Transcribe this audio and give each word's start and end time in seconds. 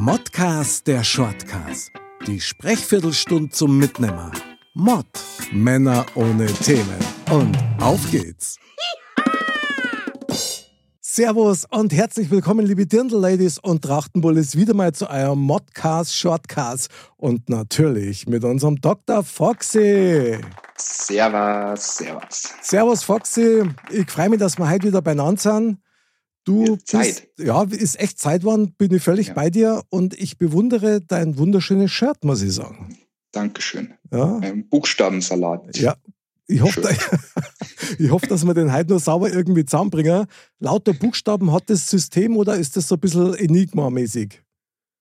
Modcast 0.00 0.86
der 0.86 1.02
Shortcast. 1.02 1.90
Die 2.24 2.40
Sprechviertelstunde 2.40 3.50
zum 3.50 3.78
Mitnehmer. 3.78 4.30
Mod. 4.72 5.06
Männer 5.50 6.06
ohne 6.14 6.46
Themen. 6.46 6.98
Und 7.32 7.58
auf 7.80 8.08
geht's. 8.08 8.58
Servus 11.00 11.64
und 11.68 11.92
herzlich 11.92 12.30
willkommen, 12.30 12.64
liebe 12.64 12.86
Dirndl-Ladies 12.86 13.58
und 13.58 13.82
Trachtenbullis, 13.82 14.54
wieder 14.54 14.72
mal 14.72 14.92
zu 14.92 15.10
eurem 15.10 15.40
Modcast 15.40 16.14
Shortcast 16.14 16.90
und 17.16 17.48
natürlich 17.48 18.28
mit 18.28 18.44
unserem 18.44 18.80
Dr. 18.80 19.24
Foxy. 19.24 20.38
Servus, 20.76 21.96
servus. 21.96 22.54
Servus, 22.62 23.02
Foxy. 23.02 23.64
Ich 23.90 24.08
freue 24.08 24.28
mich, 24.28 24.38
dass 24.38 24.58
wir 24.58 24.70
heute 24.70 24.86
wieder 24.86 25.02
beieinander 25.02 25.40
sind. 25.40 25.78
Du 26.48 26.66
Wird 26.66 26.88
Zeit. 26.88 27.28
bist, 27.36 27.46
ja, 27.46 27.62
ist 27.62 28.00
echt 28.00 28.18
Zeit 28.18 28.40
geworden, 28.40 28.72
bin 28.78 28.94
ich 28.94 29.02
völlig 29.02 29.28
Ja. 29.28 29.34
bei 29.34 29.50
dir 29.50 29.82
und 29.90 30.14
ich 30.18 30.38
bewundere 30.38 31.02
dein 31.02 31.36
wunderschönes 31.36 31.90
Shirt, 31.90 32.24
muss 32.24 32.40
ich 32.40 32.54
sagen. 32.54 32.96
Dankeschön. 33.32 33.92
Ja, 34.10 34.38
Ein 34.38 34.66
Buchstabensalat. 34.68 35.76
ja. 35.76 35.94
Ich 36.50 36.62
hoffe, 36.62 36.80
ich 37.98 38.10
hoffe, 38.10 38.26
dass 38.26 38.42
wir 38.46 38.54
den 38.54 38.72
heute 38.72 38.88
nur 38.88 38.98
sauber 39.00 39.30
irgendwie 39.30 39.66
zusammenbringen. 39.66 40.24
Lauter 40.60 40.94
Buchstaben 40.94 41.52
hat 41.52 41.68
das 41.68 41.86
System 41.90 42.38
oder 42.38 42.56
ist 42.56 42.74
das 42.78 42.88
so 42.88 42.94
ein 42.94 43.00
bisschen 43.00 43.34
Enigma-mäßig? 43.34 44.40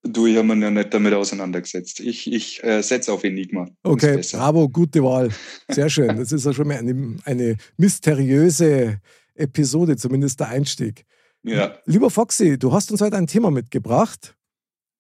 Du, 0.04 0.28
ich 0.28 0.36
habe 0.36 0.48
mich 0.54 0.62
ja 0.62 0.70
nicht 0.70 0.94
damit 0.94 1.14
auseinandergesetzt. 1.14 2.02
Ich, 2.02 2.30
ich 2.30 2.62
äh, 2.66 2.82
setze 2.82 3.14
auf 3.14 3.24
Enigma. 3.24 3.70
Okay, 3.84 4.22
bravo, 4.34 4.68
gute 4.68 5.02
Wahl. 5.02 5.30
Sehr 5.70 5.90
schön. 5.90 6.18
Das 6.18 6.34
ist 6.34 6.46
ja 6.46 6.52
schon 6.52 6.68
mal 6.68 6.76
eine, 6.78 7.16
eine 7.24 7.56
mysteriöse 7.78 9.00
Episode, 9.36 9.96
zumindest 9.96 10.42
der 10.42 10.50
Einstieg. 10.50 11.06
Ja, 11.44 11.78
Lieber 11.86 12.10
Foxy, 12.10 12.58
du 12.58 12.74
hast 12.74 12.92
uns 12.92 13.02
heute 13.02 13.18
ein 13.18 13.28
Thema 13.28 13.52
mitgebracht. 13.52 14.36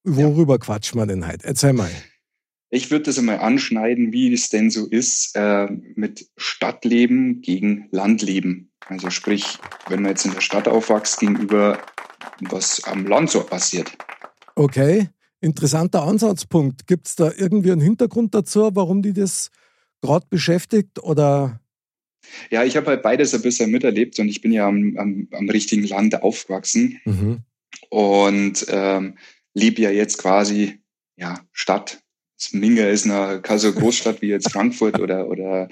Worüber 0.03 0.59
quatschen 0.59 0.99
wir 0.99 1.05
denn 1.05 1.27
heute? 1.27 1.45
Erzähl 1.45 1.73
mal. 1.73 1.91
ich 2.69 2.89
würde 2.91 3.05
das 3.05 3.17
einmal 3.17 3.39
anschneiden, 3.39 4.13
wie 4.13 4.33
es 4.33 4.49
denn 4.49 4.69
so 4.69 4.85
ist 4.85 5.35
äh, 5.35 5.67
mit 5.95 6.29
Stadtleben 6.37 7.41
gegen 7.41 7.87
Landleben. 7.91 8.71
Also 8.87 9.09
sprich, 9.09 9.57
wenn 9.89 10.01
man 10.01 10.11
jetzt 10.11 10.25
in 10.25 10.33
der 10.33 10.41
Stadt 10.41 10.67
aufwächst, 10.67 11.19
gegenüber 11.19 11.79
was 12.39 12.83
am 12.85 13.05
Land 13.05 13.31
so 13.31 13.43
passiert. 13.43 13.91
Okay, 14.55 15.09
interessanter 15.41 16.03
Ansatzpunkt. 16.03 16.87
Gibt 16.87 17.07
es 17.07 17.15
da 17.15 17.31
irgendwie 17.35 17.71
einen 17.71 17.81
Hintergrund 17.81 18.33
dazu, 18.33 18.69
warum 18.73 19.01
die 19.01 19.13
das 19.13 19.49
gerade 20.01 20.25
beschäftigt? 20.29 20.99
Oder 21.03 21.59
Ja, 22.49 22.63
ich 22.63 22.77
habe 22.77 22.87
halt 22.87 23.01
beides 23.01 23.33
ein 23.33 23.41
bisschen 23.41 23.71
miterlebt 23.71 24.19
und 24.19 24.29
ich 24.29 24.41
bin 24.41 24.51
ja 24.51 24.67
am, 24.67 24.95
am, 24.97 25.27
am 25.31 25.49
richtigen 25.49 25.87
Land 25.87 26.21
aufgewachsen. 26.21 26.99
mhm. 27.05 27.39
und 27.89 28.65
ähm, 28.69 29.17
lebe 29.53 29.81
ja 29.81 29.91
jetzt 29.91 30.17
quasi 30.17 30.79
ja 31.15 31.39
Stadt. 31.51 31.99
Minge 32.51 32.87
ist 32.89 33.05
eine 33.05 33.41
so 33.55 33.73
Großstadt 33.73 34.21
wie 34.21 34.27
jetzt 34.27 34.51
Frankfurt 34.51 34.99
oder 35.01 35.27
oder 35.27 35.67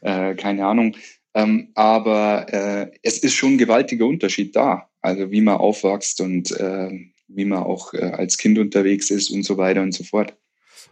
äh, 0.00 0.34
keine 0.34 0.66
Ahnung. 0.66 0.96
Ähm, 1.34 1.70
aber 1.74 2.52
äh, 2.52 2.90
es 3.02 3.18
ist 3.18 3.34
schon 3.34 3.54
ein 3.54 3.58
gewaltiger 3.58 4.06
Unterschied 4.06 4.56
da. 4.56 4.90
Also 5.00 5.30
wie 5.30 5.40
man 5.40 5.56
aufwächst 5.56 6.20
und 6.20 6.50
äh, 6.50 6.90
wie 7.28 7.44
man 7.44 7.62
auch 7.62 7.94
äh, 7.94 8.02
als 8.02 8.36
Kind 8.36 8.58
unterwegs 8.58 9.10
ist 9.10 9.30
und 9.30 9.44
so 9.44 9.56
weiter 9.56 9.82
und 9.82 9.92
so 9.92 10.04
fort. 10.04 10.36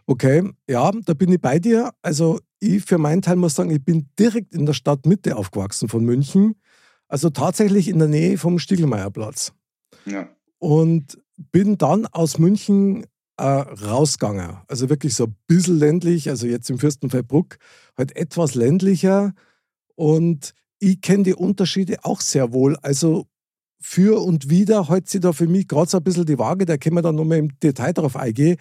okay, 0.07 0.43
ja, 0.67 0.91
da 1.05 1.13
bin 1.13 1.31
ich 1.31 1.41
bei 1.41 1.59
dir. 1.59 1.91
Also 2.01 2.39
ich 2.59 2.83
für 2.83 2.97
meinen 2.97 3.21
Teil 3.21 3.35
muss 3.35 3.55
sagen, 3.55 3.71
ich 3.71 3.83
bin 3.83 4.09
direkt 4.17 4.53
in 4.53 4.65
der 4.65 4.73
Stadtmitte 4.73 5.35
aufgewachsen 5.35 5.89
von 5.89 6.03
München. 6.03 6.55
Also 7.07 7.29
tatsächlich 7.29 7.87
in 7.87 7.99
der 7.99 8.07
Nähe 8.07 8.37
vom 8.37 8.59
Stiegelmeierplatz. 8.59 9.53
Ja. 10.05 10.29
und 10.59 11.17
bin 11.51 11.77
dann 11.77 12.05
aus 12.07 12.37
München 12.37 13.05
äh, 13.37 13.43
rausgegangen. 13.43 14.57
Also 14.67 14.89
wirklich 14.89 15.15
so 15.15 15.25
ein 15.25 15.35
bisschen 15.47 15.79
ländlich, 15.79 16.29
also 16.29 16.45
jetzt 16.45 16.69
im 16.69 16.79
Fürstenfeldbruck, 16.79 17.57
halt 17.97 18.15
etwas 18.15 18.55
ländlicher. 18.55 19.33
Und 19.95 20.53
ich 20.79 21.01
kenne 21.01 21.23
die 21.23 21.33
Unterschiede 21.33 22.03
auch 22.03 22.21
sehr 22.21 22.53
wohl. 22.53 22.77
Also 22.81 23.25
für 23.81 24.21
und 24.21 24.49
wieder 24.49 24.89
hält 24.89 25.07
sich 25.07 25.21
da 25.21 25.31
für 25.31 25.47
mich 25.47 25.67
gerade 25.67 25.89
so 25.89 25.97
ein 25.97 26.03
bisschen 26.03 26.25
die 26.25 26.37
Waage, 26.37 26.65
da 26.65 26.77
können 26.77 26.95
wir 26.95 27.01
dann 27.01 27.15
nochmal 27.15 27.37
im 27.37 27.57
Detail 27.59 27.93
drauf 27.93 28.17
eingehen. 28.17 28.57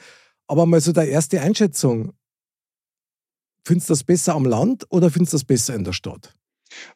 Aber 0.47 0.65
mal 0.65 0.81
so 0.81 0.93
der 0.93 1.09
erste 1.09 1.41
Einschätzung. 1.41 2.12
Findest 3.69 3.91
du 3.91 3.93
das 3.93 4.03
besser 4.03 4.34
am 4.34 4.47
Land 4.47 4.87
oder 4.89 5.11
findest 5.11 5.34
du 5.34 5.37
das 5.37 5.45
besser 5.45 5.75
in 5.75 5.84
der 5.84 5.93
Stadt? 5.93 6.34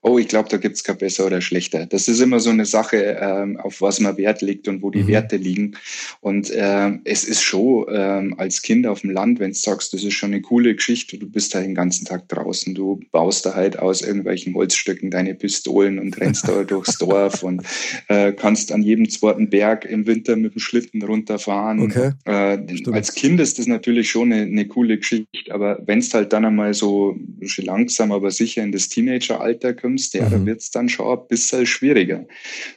Oh, 0.00 0.18
ich 0.18 0.28
glaube, 0.28 0.48
da 0.48 0.56
gibt's 0.56 0.84
kein 0.84 0.98
besser 0.98 1.26
oder 1.26 1.40
schlechter. 1.40 1.86
Das 1.86 2.08
ist 2.08 2.20
immer 2.20 2.40
so 2.40 2.50
eine 2.50 2.66
Sache, 2.66 3.18
ähm, 3.20 3.56
auf 3.56 3.80
was 3.80 4.00
man 4.00 4.16
Wert 4.16 4.42
legt 4.42 4.68
und 4.68 4.82
wo 4.82 4.90
die 4.90 5.02
Mhm. 5.04 5.08
Werte 5.08 5.36
liegen. 5.36 5.76
Und 6.20 6.52
ähm, 6.54 7.00
es 7.04 7.24
ist 7.24 7.42
schon 7.42 7.86
ähm, 7.90 8.34
als 8.38 8.62
Kind 8.62 8.86
auf 8.86 9.00
dem 9.02 9.10
Land, 9.10 9.40
wenn 9.40 9.50
du 9.52 9.56
sagst, 9.56 9.92
das 9.94 10.04
ist 10.04 10.14
schon 10.14 10.32
eine 10.32 10.42
coole 10.42 10.74
Geschichte, 10.74 11.18
du 11.18 11.28
bist 11.28 11.54
halt 11.54 11.66
den 11.66 11.74
ganzen 11.74 12.04
Tag 12.04 12.28
draußen, 12.28 12.74
du 12.74 13.00
baust 13.10 13.46
da 13.46 13.54
halt 13.54 13.78
aus 13.78 14.02
irgendwelchen 14.02 14.54
Holzstücken 14.54 15.10
deine 15.10 15.34
Pistolen 15.34 15.98
und 15.98 16.20
rennst 16.20 16.48
da 16.48 16.64
durchs 16.64 16.98
Dorf 16.98 17.42
und 17.42 17.62
äh, 18.08 18.32
kannst 18.32 18.72
an 18.72 18.82
jedem 18.82 19.08
zweiten 19.08 19.50
Berg 19.50 19.84
im 19.84 20.06
Winter 20.06 20.36
mit 20.36 20.54
dem 20.54 20.60
Schlitten 20.60 21.02
runterfahren. 21.02 21.80
Okay. 21.80 22.12
Äh, 22.24 22.58
als 22.92 23.14
Kind 23.14 23.40
ist 23.40 23.58
das 23.58 23.66
natürlich 23.66 24.10
schon 24.10 24.32
eine, 24.32 24.42
eine 24.42 24.66
coole 24.66 24.98
Geschichte, 24.98 25.26
aber 25.50 25.80
wenn 25.86 26.00
es 26.00 26.12
halt 26.12 26.32
dann 26.32 26.44
einmal 26.44 26.74
so 26.74 27.16
langsam, 27.58 28.12
aber 28.12 28.30
sicher 28.30 28.62
in 28.62 28.72
das 28.72 28.88
Teenageralter 28.88 29.61
kommst, 29.70 30.14
ja, 30.14 30.26
Mhm. 30.26 30.30
da 30.30 30.44
wird's 30.46 30.70
dann 30.72 30.88
schon 30.88 31.18
ein 31.18 31.26
bisschen 31.28 31.64
schwieriger. 31.66 32.26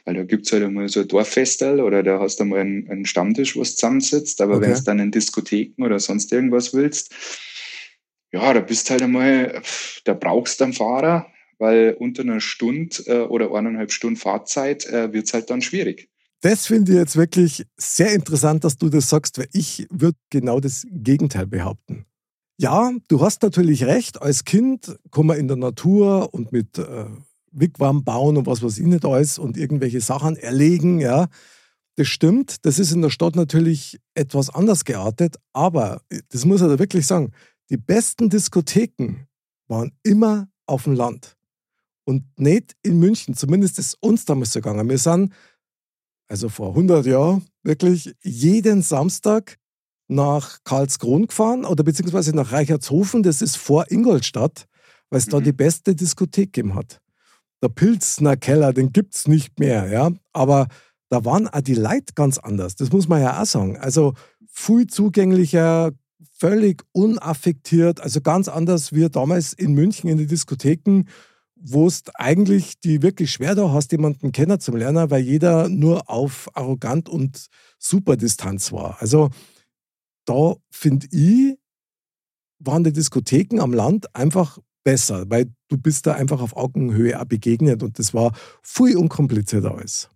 Weil 0.04 0.14
da 0.14 0.22
gibt's 0.22 0.52
halt 0.52 0.62
einmal 0.62 0.88
so 0.88 1.00
ein 1.00 1.08
Dorffestel 1.08 1.80
oder 1.80 2.02
da 2.04 2.20
hast 2.20 2.38
du 2.38 2.44
mal 2.44 2.60
einen, 2.60 2.88
einen 2.88 3.04
Stammtisch, 3.04 3.56
wo 3.56 3.60
du 3.60 3.66
zusammensitzt, 3.66 4.40
aber 4.40 4.56
Okay. 4.56 4.66
wenn 4.66 4.74
du 4.74 4.82
dann 4.82 4.98
in 5.00 5.10
Diskotheken 5.10 5.82
oder 5.84 5.98
sonst 5.98 6.32
irgendwas 6.32 6.72
willst, 6.72 7.12
ja, 8.32 8.52
da 8.52 8.60
bist 8.60 8.90
halt 8.90 9.02
einmal, 9.02 9.62
da 10.04 10.14
brauchst 10.14 10.60
du 10.60 10.64
einen 10.64 10.72
Fahrer, 10.72 11.26
weil 11.58 11.96
unter 11.98 12.22
einer 12.22 12.40
Stunde 12.40 12.96
äh, 13.06 13.20
oder 13.20 13.52
eineinhalb 13.54 13.90
Stunden 13.92 14.16
Fahrzeit 14.16 14.86
äh, 14.86 15.12
wird's 15.12 15.32
halt 15.32 15.50
dann 15.50 15.62
schwierig. 15.62 16.08
Das 16.42 16.66
finde 16.66 16.92
ich 16.92 16.98
jetzt 16.98 17.16
wirklich 17.16 17.64
sehr 17.76 18.12
interessant, 18.12 18.62
dass 18.62 18.76
du 18.76 18.88
das 18.90 19.08
sagst, 19.08 19.38
weil 19.38 19.48
ich 19.52 19.86
würde 19.90 20.18
genau 20.30 20.60
das 20.60 20.86
Gegenteil 20.90 21.46
behaupten. 21.46 22.04
Ja, 22.58 22.90
du 23.08 23.20
hast 23.20 23.42
natürlich 23.42 23.84
recht. 23.84 24.22
Als 24.22 24.44
Kind 24.44 24.98
kann 25.10 25.26
man 25.26 25.38
in 25.38 25.48
der 25.48 25.58
Natur 25.58 26.32
und 26.32 26.52
mit 26.52 26.78
äh, 26.78 27.06
Wigwam 27.52 28.04
bauen 28.04 28.36
und 28.36 28.46
was 28.46 28.62
weiß 28.62 28.78
ich 28.78 28.86
nicht 28.86 29.04
alles 29.04 29.38
und 29.38 29.56
irgendwelche 29.56 30.00
Sachen 30.00 30.36
erlegen, 30.36 31.00
ja. 31.00 31.28
Das 31.96 32.08
stimmt. 32.08 32.66
Das 32.66 32.78
ist 32.78 32.92
in 32.92 33.00
der 33.00 33.10
Stadt 33.10 33.36
natürlich 33.36 33.98
etwas 34.14 34.50
anders 34.50 34.84
geartet, 34.84 35.36
aber 35.52 36.02
äh, 36.08 36.20
das 36.30 36.44
muss 36.44 36.60
ich 36.60 36.66
da 36.66 36.78
wirklich 36.78 37.06
sagen. 37.06 37.32
Die 37.70 37.76
besten 37.76 38.30
Diskotheken 38.30 39.26
waren 39.68 39.92
immer 40.02 40.48
auf 40.66 40.84
dem 40.84 40.94
Land 40.94 41.36
und 42.04 42.24
nicht 42.38 42.74
in 42.82 42.98
München. 42.98 43.34
Zumindest 43.34 43.78
ist 43.78 43.96
uns 44.00 44.24
damals 44.24 44.52
so 44.52 44.60
gegangen. 44.60 44.88
Wir 44.88 44.98
sind 44.98 45.32
also 46.28 46.48
vor 46.48 46.70
100 46.70 47.06
Jahren, 47.06 47.44
wirklich 47.62 48.14
jeden 48.22 48.82
Samstag 48.82 49.58
nach 50.08 50.58
Karlskron 50.64 51.26
gefahren 51.26 51.64
oder 51.64 51.82
beziehungsweise 51.84 52.34
nach 52.34 52.52
Reichertshofen, 52.52 53.22
das 53.22 53.42
ist 53.42 53.56
vor 53.56 53.90
Ingolstadt, 53.90 54.66
weil 55.10 55.18
es 55.18 55.26
da 55.26 55.40
Mhm. 55.40 55.44
die 55.44 55.52
beste 55.52 55.94
Diskothek 55.94 56.52
gegeben 56.52 56.74
hat. 56.74 57.00
Der 57.62 57.68
Pilzner 57.68 58.36
Keller, 58.36 58.72
den 58.72 58.92
gibt 58.92 59.14
es 59.14 59.26
nicht 59.26 59.58
mehr, 59.58 59.88
ja, 59.88 60.10
aber 60.32 60.68
da 61.08 61.24
waren 61.24 61.48
auch 61.48 61.60
die 61.60 61.74
Leute 61.74 62.14
ganz 62.14 62.38
anders, 62.38 62.76
das 62.76 62.92
muss 62.92 63.08
man 63.08 63.22
ja 63.22 63.40
auch 63.40 63.46
sagen. 63.46 63.76
Also 63.78 64.14
viel 64.48 64.86
zugänglicher, 64.86 65.92
völlig 66.38 66.82
unaffektiert, 66.92 68.00
also 68.00 68.20
ganz 68.20 68.48
anders 68.48 68.92
wie 68.92 69.08
damals 69.08 69.52
in 69.52 69.72
München 69.72 70.08
in 70.10 70.18
den 70.18 70.28
Diskotheken, 70.28 71.04
wo 71.56 71.86
es 71.86 72.02
eigentlich 72.14 72.78
die 72.80 73.02
wirklich 73.02 73.32
schwer 73.32 73.54
da 73.54 73.72
hast, 73.72 73.90
jemanden 73.92 74.32
kennenzulernen, 74.32 75.10
weil 75.10 75.22
jeder 75.22 75.68
nur 75.68 76.10
auf 76.10 76.50
arrogant 76.54 77.08
und 77.08 77.46
super 77.78 78.16
Distanz 78.16 78.70
war. 78.72 78.98
Also 79.00 79.30
da 80.26 80.56
finde 80.70 81.06
ich, 81.10 81.56
waren 82.58 82.84
die 82.84 82.92
Diskotheken 82.92 83.60
am 83.60 83.72
Land 83.72 84.14
einfach 84.14 84.58
besser, 84.84 85.24
weil 85.28 85.46
du 85.68 85.78
bist 85.78 86.06
da 86.06 86.12
einfach 86.12 86.40
auf 86.40 86.56
Augenhöhe 86.56 87.20
auch 87.20 87.24
begegnet 87.24 87.82
und 87.82 87.98
das 87.98 88.14
war 88.14 88.32
viel 88.62 88.96
unkomplizierter 88.96 89.74
alles. 89.74 90.08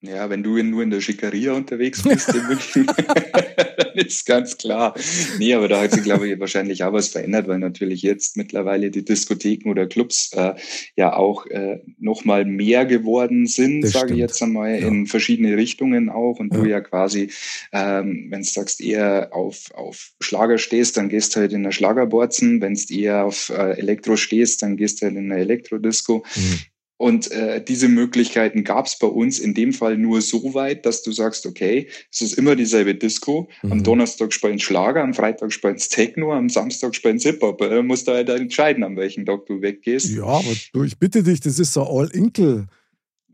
Ja, 0.00 0.28
wenn 0.28 0.42
du 0.42 0.62
nur 0.62 0.82
in 0.82 0.90
der 0.90 1.00
Schickeria 1.00 1.52
unterwegs 1.52 2.02
bist 2.08 2.28
in 2.34 2.46
München, 2.46 2.86
ist 4.06 4.26
ganz 4.26 4.56
klar. 4.58 4.94
Nee, 5.38 5.54
aber 5.54 5.68
da 5.68 5.80
hat 5.82 5.92
sich, 5.92 6.02
glaube 6.02 6.28
ich, 6.28 6.38
wahrscheinlich 6.40 6.84
auch 6.84 6.92
was 6.92 7.08
verändert, 7.08 7.48
weil 7.48 7.58
natürlich 7.58 8.02
jetzt 8.02 8.36
mittlerweile 8.36 8.90
die 8.90 9.04
Diskotheken 9.04 9.70
oder 9.70 9.86
Clubs 9.86 10.30
äh, 10.34 10.54
ja 10.96 11.16
auch 11.16 11.46
äh, 11.46 11.80
nochmal 11.98 12.44
mehr 12.44 12.84
geworden 12.86 13.46
sind, 13.46 13.86
sage 13.86 14.14
ich 14.14 14.18
jetzt 14.20 14.42
einmal, 14.42 14.80
Ja. 14.80 14.88
in 14.88 15.06
verschiedene 15.06 15.56
Richtungen 15.56 16.08
auch. 16.10 16.38
Und 16.38 16.54
du 16.54 16.64
Ja. 16.64 16.70
ja 16.74 16.80
quasi, 16.80 17.30
ähm, 17.72 18.26
wenn 18.30 18.42
du 18.42 18.48
sagst, 18.48 18.80
eher 18.80 19.30
auf, 19.32 19.70
auf 19.74 20.12
Schlager 20.20 20.58
stehst, 20.58 20.96
dann 20.96 21.08
gehst 21.08 21.34
du 21.36 21.40
halt 21.40 21.52
in 21.52 21.62
der 21.62 21.72
Schlagerborzen. 21.72 22.60
Wenn 22.60 22.74
du 22.74 22.94
eher 22.94 23.24
auf 23.24 23.50
äh, 23.50 23.78
Elektro 23.78 24.16
stehst, 24.16 24.62
dann 24.62 24.76
gehst 24.76 25.00
du 25.00 25.06
halt 25.06 25.16
in 25.16 25.28
der 25.28 25.38
Elektrodisco. 25.38 26.24
Mhm. 26.36 26.58
Und 27.04 27.30
äh, 27.32 27.62
diese 27.62 27.88
Möglichkeiten 27.88 28.64
gab 28.64 28.86
es 28.86 28.98
bei 28.98 29.06
uns 29.06 29.38
in 29.38 29.52
dem 29.52 29.74
Fall 29.74 29.98
nur 29.98 30.22
so 30.22 30.54
weit, 30.54 30.86
dass 30.86 31.02
du 31.02 31.12
sagst, 31.12 31.44
okay, 31.44 31.86
es 32.10 32.22
ist 32.22 32.32
immer 32.38 32.56
dieselbe 32.56 32.94
Disco. 32.94 33.50
Mhm. 33.60 33.72
Am 33.72 33.82
Donnerstag 33.82 34.32
spielen 34.32 34.58
Schlager, 34.58 35.02
am 35.02 35.12
Freitag 35.12 35.52
spielen 35.52 35.76
Techno, 35.76 36.32
am 36.32 36.48
Samstag 36.48 36.94
spielen 36.94 37.18
Hip-Hop. 37.18 37.60
Äh, 37.60 37.82
musst 37.82 38.08
du 38.08 38.12
halt 38.12 38.30
entscheiden, 38.30 38.82
an 38.84 38.96
welchen 38.96 39.26
Tag 39.26 39.44
du 39.44 39.60
weggehst. 39.60 40.16
Ja, 40.16 40.24
aber 40.24 40.48
du, 40.72 40.84
ich 40.84 40.98
bitte 40.98 41.22
dich, 41.22 41.40
das 41.40 41.58
ist 41.58 41.74
so 41.74 41.82
All-Inkle. 41.82 42.68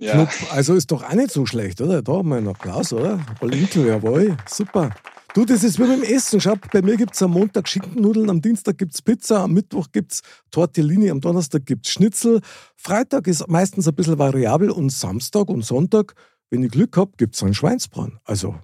Ja. 0.00 0.28
Also 0.50 0.74
ist 0.74 0.90
doch 0.90 1.04
auch 1.04 1.14
nicht 1.14 1.30
so 1.30 1.46
schlecht, 1.46 1.80
oder? 1.80 2.02
Da 2.02 2.24
mal 2.24 2.38
einen 2.38 2.48
Applaus, 2.48 2.92
oder? 2.92 3.24
All-Inkle, 3.40 3.86
jawohl, 3.86 4.36
super. 4.48 4.90
Du, 5.32 5.44
das 5.44 5.62
ist 5.62 5.78
wie 5.78 5.84
beim 5.84 6.02
Essen. 6.02 6.40
Schau, 6.40 6.56
bei 6.72 6.82
mir 6.82 6.96
gibt 6.96 7.14
es 7.14 7.22
am 7.22 7.30
Montag 7.30 7.68
Schinkennudeln, 7.68 8.28
am 8.30 8.40
Dienstag 8.40 8.78
gibt 8.78 8.94
es 8.94 9.02
Pizza, 9.02 9.44
am 9.44 9.52
Mittwoch 9.52 9.86
gibt 9.92 10.12
es 10.12 10.22
Tortellini, 10.50 11.08
am 11.08 11.20
Donnerstag 11.20 11.66
gibt 11.66 11.86
es 11.86 11.92
Schnitzel. 11.92 12.40
Freitag 12.76 13.28
ist 13.28 13.46
meistens 13.46 13.86
ein 13.86 13.94
bisschen 13.94 14.18
variabel 14.18 14.70
und 14.70 14.90
Samstag 14.90 15.48
und 15.48 15.64
Sonntag, 15.64 16.14
wenn 16.50 16.64
ich 16.64 16.72
Glück 16.72 16.96
habe, 16.96 17.12
gibt 17.16 17.36
es 17.36 17.42
einen 17.44 17.54
Schweinsbraten. 17.54 18.18
Also. 18.24 18.56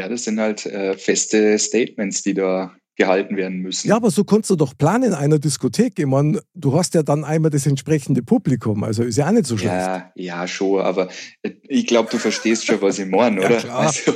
Ja, 0.00 0.08
das 0.08 0.24
sind 0.24 0.40
halt 0.40 0.66
äh, 0.66 0.94
feste 0.94 1.56
Statements, 1.56 2.22
die 2.22 2.34
da 2.34 2.74
gehalten 2.96 3.36
werden 3.36 3.60
müssen. 3.60 3.88
Ja, 3.88 3.96
aber 3.96 4.10
so 4.10 4.24
kannst 4.24 4.50
du 4.50 4.56
doch 4.56 4.76
planen 4.76 5.04
in 5.04 5.14
einer 5.14 5.38
Diskothek. 5.38 5.98
Ich 6.00 6.06
meine, 6.06 6.42
du 6.54 6.76
hast 6.76 6.94
ja 6.94 7.04
dann 7.04 7.22
einmal 7.22 7.50
das 7.50 7.66
entsprechende 7.66 8.22
Publikum, 8.22 8.82
also 8.82 9.04
ist 9.04 9.18
ja 9.18 9.28
auch 9.28 9.32
nicht 9.32 9.46
so 9.46 9.56
schlecht. 9.56 9.72
Ja, 9.72 10.12
ja, 10.16 10.48
schon, 10.48 10.80
aber 10.80 11.08
äh, 11.42 11.52
ich 11.68 11.86
glaube, 11.86 12.10
du 12.10 12.18
verstehst 12.18 12.66
schon, 12.66 12.82
was 12.82 12.98
ich 12.98 13.06
meine, 13.06 13.40
oder? 13.44 13.50
Ja, 13.52 13.60
klar. 13.60 13.78
Also, 13.86 14.14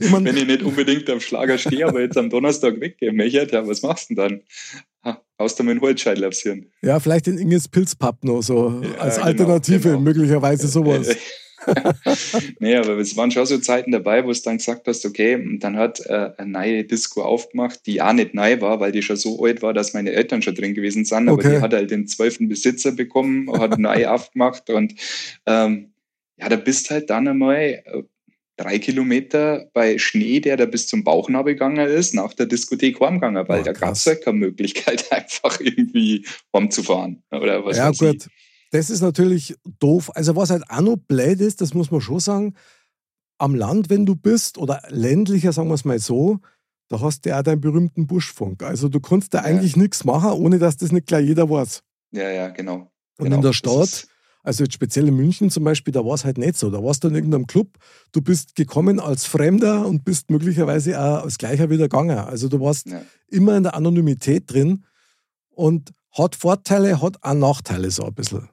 ich 0.00 0.10
mein, 0.10 0.24
Wenn 0.24 0.36
ich 0.36 0.46
nicht 0.46 0.62
unbedingt 0.62 1.08
am 1.10 1.20
Schlager 1.20 1.58
stehe, 1.58 1.86
aber 1.86 2.00
jetzt 2.00 2.16
am 2.16 2.30
Donnerstag 2.30 2.80
weggehe, 2.80 3.12
möchte, 3.12 3.48
ja, 3.50 3.66
was 3.66 3.82
machst 3.82 4.10
du 4.10 4.14
denn 4.14 4.24
dann? 4.28 4.42
Ha, 5.04 5.22
haust 5.38 5.58
du 5.58 5.80
Holzscheitel 5.80 6.24
aufs 6.24 6.40
Hirn? 6.40 6.66
Ja, 6.82 7.00
vielleicht 7.00 7.26
in 7.26 7.38
Inges 7.38 7.68
Pilzpapp 7.68 8.22
noch 8.24 8.42
so 8.42 8.80
ja, 8.82 8.98
als 8.98 9.16
genau, 9.16 9.26
Alternative, 9.26 9.88
genau. 9.88 10.00
möglicherweise 10.00 10.68
sowas. 10.68 11.16
nee, 12.58 12.76
aber 12.76 12.98
es 12.98 13.16
waren 13.16 13.30
schon 13.30 13.46
so 13.46 13.58
Zeiten 13.58 13.92
dabei, 13.92 14.24
wo 14.24 14.30
es 14.30 14.42
dann 14.42 14.58
gesagt 14.58 14.86
hast, 14.86 15.04
okay, 15.04 15.36
und 15.36 15.60
dann 15.60 15.76
hat 15.76 16.00
äh, 16.06 16.30
eine 16.36 16.50
neue 16.50 16.84
Disco 16.84 17.22
aufgemacht, 17.22 17.86
die 17.86 18.02
auch 18.02 18.12
nicht 18.12 18.34
neu 18.34 18.60
war, 18.60 18.80
weil 18.80 18.92
die 18.92 19.02
schon 19.02 19.16
so 19.16 19.42
alt 19.44 19.62
war, 19.62 19.72
dass 19.72 19.94
meine 19.94 20.12
Eltern 20.12 20.42
schon 20.42 20.54
drin 20.54 20.74
gewesen 20.74 21.04
sind, 21.04 21.28
aber 21.28 21.38
okay. 21.38 21.56
die 21.56 21.60
hat 21.60 21.72
halt 21.72 21.90
den 21.90 22.06
zwölften 22.06 22.48
Besitzer 22.48 22.92
bekommen, 22.92 23.50
hat 23.60 23.78
neu 23.78 24.06
aufgemacht 24.08 24.70
und 24.70 24.94
ähm, 25.46 25.92
ja, 26.36 26.48
da 26.48 26.56
bist 26.56 26.90
halt 26.90 27.10
dann 27.10 27.28
einmal 27.28 27.56
äh, 27.56 28.02
drei 28.62 28.78
Kilometer 28.78 29.68
bei 29.72 29.98
Schnee, 29.98 30.40
der 30.40 30.56
da 30.56 30.66
bis 30.66 30.86
zum 30.86 31.04
Bauchnabel 31.04 31.54
gegangen 31.54 31.86
ist, 31.86 32.14
nach 32.14 32.32
der 32.34 32.46
Diskothek 32.46 33.00
heimgegangen, 33.00 33.48
weil 33.48 33.60
oh, 33.60 33.64
da 33.64 33.72
gab 33.72 33.94
es 33.94 34.04
ja 34.04 34.14
keine 34.14 34.38
Möglichkeit, 34.38 35.04
einfach 35.12 35.60
irgendwie 35.60 36.26
heimzufahren. 36.54 37.22
Oder 37.30 37.64
was 37.64 37.76
ja, 37.76 37.90
gut. 37.90 38.26
Ich. 38.26 38.52
Das 38.70 38.88
ist 38.88 39.02
natürlich 39.02 39.54
doof. 39.80 40.10
Also, 40.14 40.34
was 40.36 40.50
halt 40.50 40.64
auch 40.68 40.80
noch 40.80 40.96
blöd 40.96 41.40
ist, 41.40 41.60
das 41.60 41.74
muss 41.74 41.90
man 41.90 42.00
schon 42.00 42.20
sagen, 42.20 42.54
am 43.38 43.54
Land, 43.54 43.90
wenn 43.90 44.06
du 44.06 44.14
bist, 44.14 44.56
oder 44.56 44.82
ländlicher, 44.88 45.52
sagen 45.52 45.68
wir 45.68 45.74
es 45.74 45.84
mal 45.84 45.98
so, 45.98 46.38
da 46.88 47.00
hast 47.00 47.24
du 47.24 47.30
ja 47.30 47.42
deinen 47.42 47.60
berühmten 47.60 48.06
Buschfunk. 48.06 48.62
Also, 48.62 48.88
du 48.88 49.00
kannst 49.00 49.34
da 49.34 49.38
ja. 49.38 49.44
eigentlich 49.44 49.76
nichts 49.76 50.04
machen, 50.04 50.30
ohne 50.30 50.58
dass 50.58 50.76
das 50.76 50.92
nicht 50.92 51.06
gleich 51.06 51.26
jeder 51.26 51.50
weiß. 51.50 51.82
Ja, 52.12 52.30
ja, 52.30 52.48
genau. 52.48 52.90
Und 53.18 53.24
genau. 53.24 53.36
in 53.36 53.42
der 53.42 53.52
Stadt 53.52 54.06
also 54.42 54.64
jetzt 54.64 54.74
speziell 54.74 55.08
in 55.08 55.16
München 55.16 55.50
zum 55.50 55.64
Beispiel, 55.64 55.92
da 55.92 56.04
war 56.04 56.14
es 56.14 56.24
halt 56.24 56.38
nicht 56.38 56.56
so. 56.56 56.70
Da 56.70 56.82
warst 56.82 57.04
du 57.04 57.08
in 57.08 57.14
irgendeinem 57.14 57.46
Club, 57.46 57.78
du 58.10 58.20
bist 58.20 58.56
gekommen 58.56 58.98
als 58.98 59.24
Fremder 59.24 59.86
und 59.86 60.04
bist 60.04 60.30
möglicherweise 60.30 61.00
auch 61.00 61.22
als 61.22 61.38
Gleicher 61.38 61.70
wieder 61.70 61.84
gegangen. 61.84 62.18
Also 62.18 62.48
du 62.48 62.60
warst 62.60 62.86
ja. 62.88 63.02
immer 63.28 63.56
in 63.56 63.62
der 63.62 63.74
Anonymität 63.74 64.50
drin 64.50 64.84
und 65.50 65.92
hat 66.10 66.34
Vorteile, 66.34 67.00
hat 67.00 67.22
auch 67.22 67.34
Nachteile 67.34 67.90
so 67.90 68.04
ein 68.04 68.14
bisschen. 68.14 68.48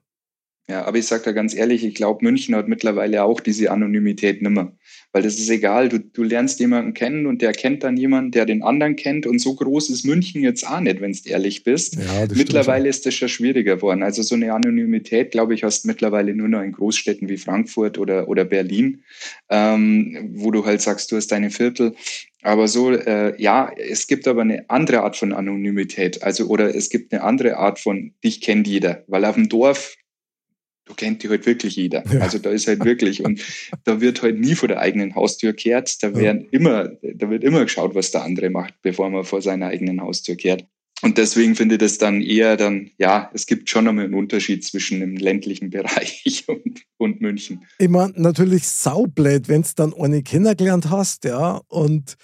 Ja, 0.69 0.85
aber 0.85 0.99
ich 0.99 1.07
sage 1.07 1.23
da 1.23 1.31
ganz 1.31 1.55
ehrlich, 1.55 1.83
ich 1.83 1.95
glaube, 1.95 2.23
München 2.23 2.53
hat 2.55 2.67
mittlerweile 2.67 3.23
auch 3.23 3.39
diese 3.39 3.71
Anonymität 3.71 4.43
nimmer. 4.43 4.77
Weil 5.11 5.23
das 5.23 5.39
ist 5.39 5.49
egal, 5.49 5.89
du, 5.89 5.99
du 5.99 6.21
lernst 6.21 6.59
jemanden 6.59 6.93
kennen 6.93 7.25
und 7.25 7.41
der 7.41 7.53
kennt 7.53 7.83
dann 7.83 7.97
jemanden, 7.97 8.29
der 8.29 8.45
den 8.45 8.61
anderen 8.61 8.95
kennt. 8.95 9.25
Und 9.25 9.39
so 9.39 9.55
groß 9.55 9.89
ist 9.89 10.05
München 10.05 10.43
jetzt 10.43 10.67
auch 10.67 10.79
nicht, 10.79 11.01
wenn 11.01 11.11
du 11.11 11.19
ehrlich 11.25 11.63
bist. 11.63 11.95
Ja, 11.95 12.27
mittlerweile 12.35 12.87
ist 12.87 13.07
das 13.07 13.15
schon 13.15 13.29
schwieriger 13.29 13.77
geworden. 13.77 14.03
Also 14.03 14.21
so 14.21 14.35
eine 14.35 14.53
Anonymität, 14.53 15.31
glaube 15.31 15.55
ich, 15.55 15.63
hast 15.63 15.83
du 15.83 15.87
mittlerweile 15.87 16.35
nur 16.35 16.47
noch 16.47 16.61
in 16.61 16.73
Großstädten 16.73 17.27
wie 17.29 17.37
Frankfurt 17.37 17.97
oder, 17.97 18.27
oder 18.27 18.45
Berlin, 18.45 19.01
ähm, 19.49 20.29
wo 20.35 20.51
du 20.51 20.63
halt 20.65 20.81
sagst, 20.81 21.11
du 21.11 21.15
hast 21.15 21.31
deine 21.31 21.49
Viertel. 21.49 21.95
Aber 22.43 22.67
so, 22.67 22.91
äh, 22.91 23.33
ja, 23.41 23.71
es 23.75 24.05
gibt 24.05 24.27
aber 24.27 24.41
eine 24.41 24.69
andere 24.69 25.01
Art 25.01 25.17
von 25.17 25.33
Anonymität. 25.33 26.21
Also, 26.21 26.45
oder 26.45 26.73
es 26.75 26.89
gibt 26.89 27.11
eine 27.11 27.23
andere 27.23 27.57
Art 27.57 27.79
von, 27.79 28.13
dich 28.23 28.41
kennt 28.41 28.67
jeder. 28.67 29.03
Weil 29.07 29.25
auf 29.25 29.35
dem 29.35 29.49
Dorf, 29.49 29.95
du 30.89 30.95
kennt 30.95 31.23
die 31.23 31.29
halt 31.29 31.45
wirklich 31.45 31.75
jeder. 31.75 32.03
Ja. 32.11 32.21
Also 32.21 32.39
da 32.39 32.49
ist 32.49 32.67
halt 32.67 32.83
wirklich, 32.83 33.23
und 33.23 33.41
da 33.85 34.01
wird 34.01 34.21
halt 34.21 34.39
nie 34.39 34.55
vor 34.55 34.67
der 34.67 34.79
eigenen 34.79 35.15
Haustür 35.15 35.53
kehrt. 35.53 36.03
Da 36.03 36.15
werden 36.15 36.41
ja. 36.41 36.47
immer, 36.51 36.89
da 37.01 37.29
wird 37.29 37.43
immer 37.43 37.63
geschaut, 37.63 37.95
was 37.95 38.11
der 38.11 38.23
andere 38.23 38.49
macht, 38.49 38.73
bevor 38.81 39.09
man 39.09 39.23
vor 39.23 39.41
seiner 39.41 39.67
eigenen 39.67 40.01
Haustür 40.01 40.35
kehrt. 40.35 40.65
Und 41.01 41.17
deswegen 41.17 41.55
finde 41.55 41.75
ich 41.75 41.79
das 41.79 41.97
dann 41.97 42.21
eher 42.21 42.57
dann, 42.57 42.91
ja, 42.97 43.29
es 43.33 43.45
gibt 43.45 43.69
schon 43.69 43.87
einmal 43.87 44.05
einen 44.05 44.15
Unterschied 44.15 44.65
zwischen 44.65 44.99
dem 44.99 45.15
ländlichen 45.15 45.69
Bereich 45.69 46.43
und, 46.47 46.81
und 46.97 47.21
München. 47.21 47.65
Ich 47.77 47.87
meine, 47.87 48.13
natürlich 48.17 48.67
saublöd, 48.67 49.47
wenn 49.47 49.61
du 49.61 49.69
dann 49.75 49.93
eine 49.93 50.23
kennengelernt 50.23 50.89
hast, 50.89 51.23
ja, 51.23 51.61
und 51.67 52.17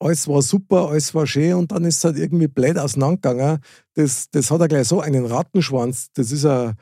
alles 0.00 0.28
war 0.28 0.42
super, 0.42 0.88
alles 0.88 1.14
war 1.14 1.26
schön 1.26 1.54
und 1.54 1.72
dann 1.72 1.84
ist 1.84 1.98
es 1.98 2.04
halt 2.04 2.18
irgendwie 2.18 2.48
blöd 2.48 2.78
auseinandergegangen. 2.78 3.60
Das, 3.94 4.30
das 4.30 4.50
hat 4.50 4.60
ja 4.60 4.66
gleich 4.66 4.86
so 4.86 5.00
einen 5.00 5.26
Rattenschwanz. 5.26 6.08
Das 6.14 6.30
ist 6.30 6.44
ja, 6.44 6.74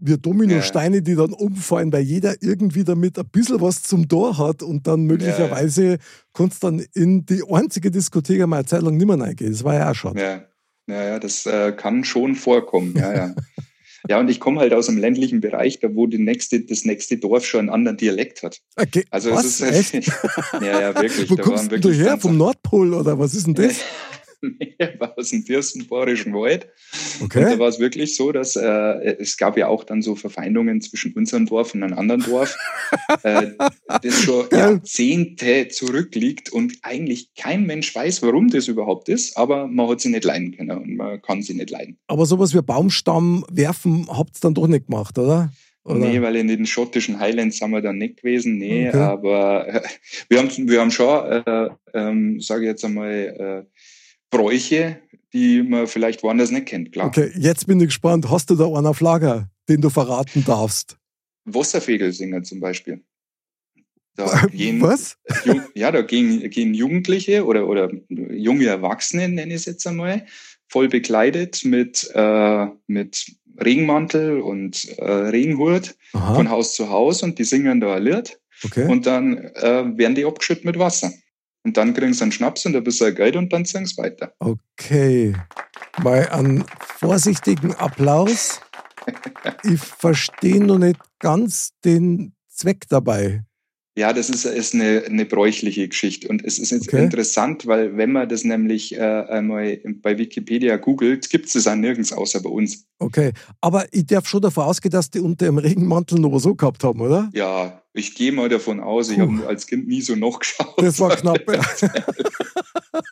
wie 0.00 0.18
Dominosteine, 0.18 1.02
die 1.02 1.14
dann 1.14 1.32
umfallen, 1.32 1.92
weil 1.92 2.02
jeder 2.02 2.34
irgendwie 2.40 2.84
damit 2.84 3.18
ein 3.18 3.28
bisschen 3.28 3.60
was 3.60 3.82
zum 3.82 4.08
Tor 4.08 4.38
hat 4.38 4.62
und 4.62 4.86
dann 4.86 5.02
möglicherweise 5.02 5.84
ja, 5.84 5.90
ja. 5.92 5.98
kannst 6.34 6.64
dann 6.64 6.84
in 6.94 7.26
die 7.26 7.42
einzige 7.50 7.90
Diskothek 7.90 8.42
einmal 8.42 8.60
eine 8.60 8.66
Zeit 8.66 8.82
lang 8.82 8.96
nicht 8.96 9.06
mehr 9.06 9.18
reingehen. 9.18 9.52
Das 9.52 9.64
war 9.64 9.74
ja 9.74 9.90
auch 9.90 9.94
schon. 9.94 10.16
Ja, 10.16 10.44
ja, 10.86 11.04
ja 11.04 11.18
das 11.18 11.46
äh, 11.46 11.72
kann 11.72 12.04
schon 12.04 12.34
vorkommen. 12.34 12.94
Ja, 12.96 13.14
ja. 13.14 13.34
Ja, 14.08 14.18
und 14.18 14.30
ich 14.30 14.40
komme 14.40 14.60
halt 14.60 14.72
aus 14.72 14.88
einem 14.88 14.98
ländlichen 14.98 15.40
Bereich, 15.40 15.78
da 15.78 15.94
wo 15.94 16.06
die 16.06 16.18
nächste, 16.18 16.60
das 16.60 16.84
nächste 16.84 17.18
Dorf 17.18 17.44
schon 17.44 17.60
einen 17.60 17.68
anderen 17.68 17.98
Dialekt 17.98 18.42
hat. 18.42 18.58
Okay. 18.76 19.04
Also 19.10 19.30
was? 19.32 19.60
es 19.60 19.92
ist 19.92 19.92
halt, 19.92 20.06
ja, 20.62 20.80
ja, 20.80 20.94
wirklich. 20.94 21.30
Wo 21.30 21.34
da 21.34 21.42
kommst 21.42 21.70
du 21.70 21.90
her? 21.92 22.18
Vom 22.18 22.38
Nordpol 22.38 22.94
oder 22.94 23.18
was 23.18 23.34
ist 23.34 23.46
denn 23.46 23.54
das? 23.54 23.76
war 24.98 25.18
aus 25.18 25.30
dem 25.30 25.42
Fürstenborischen 25.42 26.32
Wald. 26.34 26.68
Okay. 27.22 27.38
Und 27.38 27.44
da 27.52 27.58
war 27.58 27.68
es 27.68 27.78
wirklich 27.78 28.16
so, 28.16 28.32
dass 28.32 28.56
äh, 28.56 29.16
es 29.18 29.36
gab 29.36 29.56
ja 29.56 29.68
auch 29.68 29.84
dann 29.84 30.02
so 30.02 30.14
Verfeindungen 30.14 30.80
zwischen 30.80 31.12
unserem 31.12 31.46
Dorf 31.46 31.74
und 31.74 31.82
einem 31.82 31.98
anderen 31.98 32.22
Dorf, 32.22 32.56
äh, 33.22 33.52
das 34.02 34.22
schon 34.22 34.46
Jahrzehnte 34.52 35.68
zurückliegt 35.68 36.50
und 36.50 36.74
eigentlich 36.82 37.34
kein 37.34 37.66
Mensch 37.66 37.94
weiß, 37.94 38.22
warum 38.22 38.48
das 38.48 38.68
überhaupt 38.68 39.08
ist, 39.08 39.36
aber 39.36 39.66
man 39.66 39.88
hat 39.88 40.00
sie 40.00 40.10
nicht 40.10 40.24
leiden 40.24 40.56
können 40.56 40.70
und 40.70 40.96
man 40.96 41.20
kann 41.22 41.42
sie 41.42 41.54
nicht 41.54 41.70
leiden. 41.70 41.98
Aber 42.06 42.26
sowas 42.26 42.54
wie 42.54 42.62
Baumstamm 42.62 43.44
werfen 43.50 44.06
habt 44.08 44.36
ihr 44.36 44.40
dann 44.40 44.54
doch 44.54 44.66
nicht 44.66 44.86
gemacht, 44.86 45.18
oder? 45.18 45.50
Oder? 45.84 45.98
Nee, 45.98 46.20
weil 46.20 46.36
in 46.36 46.48
den 46.48 46.66
schottischen 46.66 47.18
Highlands 47.18 47.58
sind 47.58 47.70
wir 47.70 47.80
dann 47.80 47.96
nicht 47.96 48.18
gewesen. 48.18 48.58
Nee, 48.58 48.88
okay. 48.88 48.98
aber 48.98 49.66
äh, 49.66 49.80
wir, 50.28 50.38
haben, 50.38 50.68
wir 50.68 50.80
haben 50.80 50.90
schon, 50.90 51.32
äh, 51.32 51.70
ähm, 51.94 52.40
sage 52.40 52.64
ich 52.64 52.68
jetzt 52.68 52.84
einmal, 52.84 53.64
äh, 53.66 53.79
Bräuche, 54.30 55.00
die 55.32 55.62
man 55.62 55.86
vielleicht 55.86 56.22
woanders 56.22 56.50
nicht 56.50 56.66
kennt, 56.66 56.92
klar. 56.92 57.08
Okay, 57.08 57.30
jetzt 57.36 57.66
bin 57.66 57.80
ich 57.80 57.86
gespannt. 57.86 58.30
Hast 58.30 58.50
du 58.50 58.56
da 58.56 58.66
einen 58.66 58.86
auf 58.86 59.00
Lager, 59.00 59.50
den 59.68 59.80
du 59.80 59.90
verraten 59.90 60.44
darfst? 60.44 60.96
Wasserfegelsinger 61.44 62.42
zum 62.42 62.60
Beispiel. 62.60 63.02
Da 64.16 64.46
gehen, 64.52 64.80
Was? 64.80 65.16
Ja, 65.74 65.92
da 65.92 66.02
gehen, 66.02 66.48
gehen 66.50 66.74
Jugendliche 66.74 67.44
oder, 67.44 67.66
oder 67.68 67.90
junge 68.08 68.66
Erwachsene, 68.66 69.28
nenne 69.28 69.54
ich 69.54 69.60
es 69.60 69.64
jetzt 69.66 69.86
einmal, 69.86 70.26
voll 70.68 70.88
bekleidet 70.88 71.64
mit, 71.64 72.10
äh, 72.14 72.66
mit 72.86 73.26
Regenmantel 73.62 74.40
und 74.40 74.88
äh, 74.98 75.04
Regenhut 75.04 75.94
Aha. 76.12 76.34
von 76.34 76.50
Haus 76.50 76.74
zu 76.74 76.90
Haus 76.90 77.22
und 77.22 77.38
die 77.38 77.44
singen 77.44 77.80
da 77.80 77.96
ein 77.96 78.04
Lied. 78.04 78.40
Okay. 78.64 78.86
Und 78.88 79.06
dann 79.06 79.38
äh, 79.38 79.96
werden 79.96 80.14
die 80.14 80.24
abgeschüttet 80.24 80.64
mit 80.64 80.78
Wasser. 80.78 81.12
Und 81.64 81.76
dann 81.76 81.92
kriegen 81.94 82.14
sie 82.14 82.22
einen 82.22 82.32
Schnaps 82.32 82.64
und 82.66 82.74
ein 82.74 82.84
bisschen 82.84 83.14
Geld 83.14 83.36
und 83.36 83.52
dann 83.52 83.64
singen 83.64 83.86
sie 83.86 83.96
weiter. 83.98 84.32
Okay. 84.38 85.34
Mal 86.02 86.28
einen 86.30 86.64
vorsichtigen 86.98 87.74
Applaus. 87.74 88.60
ich 89.64 89.80
verstehe 89.80 90.64
noch 90.64 90.78
nicht 90.78 91.00
ganz 91.18 91.72
den 91.84 92.34
Zweck 92.48 92.88
dabei. 92.88 93.44
Ja, 93.96 94.12
das 94.12 94.30
ist, 94.30 94.44
ist 94.44 94.74
eine, 94.74 95.02
eine 95.04 95.26
bräuchliche 95.26 95.88
Geschichte. 95.88 96.28
Und 96.28 96.44
es 96.44 96.58
ist 96.58 96.72
okay. 96.72 97.02
interessant, 97.02 97.66
weil 97.66 97.96
wenn 97.96 98.12
man 98.12 98.28
das 98.28 98.44
nämlich 98.44 98.96
äh, 98.96 99.00
einmal 99.00 99.80
bei 100.00 100.16
Wikipedia 100.16 100.76
googelt, 100.76 101.28
gibt 101.28 101.46
es 101.46 101.54
das 101.54 101.66
auch 101.66 101.74
nirgends 101.74 102.12
außer 102.12 102.40
bei 102.40 102.50
uns. 102.50 102.86
Okay, 103.00 103.32
aber 103.60 103.86
ich 103.92 104.06
darf 104.06 104.28
schon 104.28 104.42
davon 104.42 104.64
ausgehen, 104.64 104.92
dass 104.92 105.10
die 105.10 105.20
unter 105.20 105.46
dem 105.46 105.58
Regenmantel 105.58 106.20
noch 106.20 106.38
so 106.38 106.54
gehabt 106.54 106.84
haben, 106.84 107.00
oder? 107.00 107.30
Ja, 107.32 107.82
ich 107.92 108.14
gehe 108.14 108.30
mal 108.30 108.48
davon 108.48 108.78
aus. 108.78 109.10
Ich 109.10 109.18
habe 109.18 109.46
als 109.48 109.66
Kind 109.66 109.88
nie 109.88 110.00
so 110.00 110.14
noch 110.14 110.38
geschaut. 110.38 110.74
Das 110.76 111.00
war 111.00 111.16
knapp. 111.16 111.40
Ja. 111.50 111.60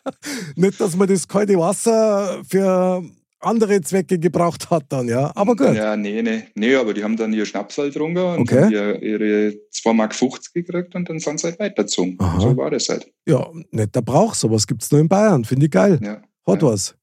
Nicht, 0.56 0.80
dass 0.80 0.94
man 0.94 1.08
das 1.08 1.26
kalte 1.26 1.58
Wasser 1.58 2.42
für 2.48 3.02
andere 3.40 3.80
Zwecke 3.82 4.18
gebraucht 4.18 4.70
hat 4.70 4.86
dann, 4.88 5.08
ja. 5.08 5.32
Aber 5.34 5.54
gut. 5.54 5.74
Ja, 5.74 5.96
nee, 5.96 6.22
nee, 6.22 6.44
nee, 6.54 6.74
aber 6.74 6.94
die 6.94 7.04
haben 7.04 7.16
dann 7.16 7.32
ihr 7.32 7.46
Schnapsal 7.46 7.88
getrunken 7.88 8.18
und 8.18 8.40
okay. 8.40 8.64
haben 8.64 8.72
ihr, 8.72 9.02
ihre 9.02 9.54
2,50 9.72 9.92
Mark 9.94 10.14
gekriegt 10.54 10.94
und 10.94 11.08
dann 11.08 11.18
sind 11.18 11.40
sie 11.40 11.48
halt 11.48 11.60
weitergezogen. 11.60 12.16
Aha. 12.18 12.40
So 12.40 12.56
war 12.56 12.70
das 12.70 12.88
halt. 12.88 13.12
Ja, 13.26 13.48
netter 13.70 14.02
Brauch, 14.02 14.34
sowas 14.34 14.66
gibt 14.66 14.82
es 14.82 14.90
nur 14.90 15.00
in 15.00 15.08
Bayern. 15.08 15.44
Finde 15.44 15.66
ich 15.66 15.72
geil. 15.72 15.98
Ja, 16.02 16.22
Hat 16.46 16.62
ja. 16.62 16.68
was. 16.68 16.96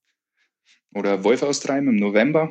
Oder 0.94 1.24
Wolf 1.24 1.44
austreiben 1.44 1.90
im 1.90 1.98
November. 1.98 2.50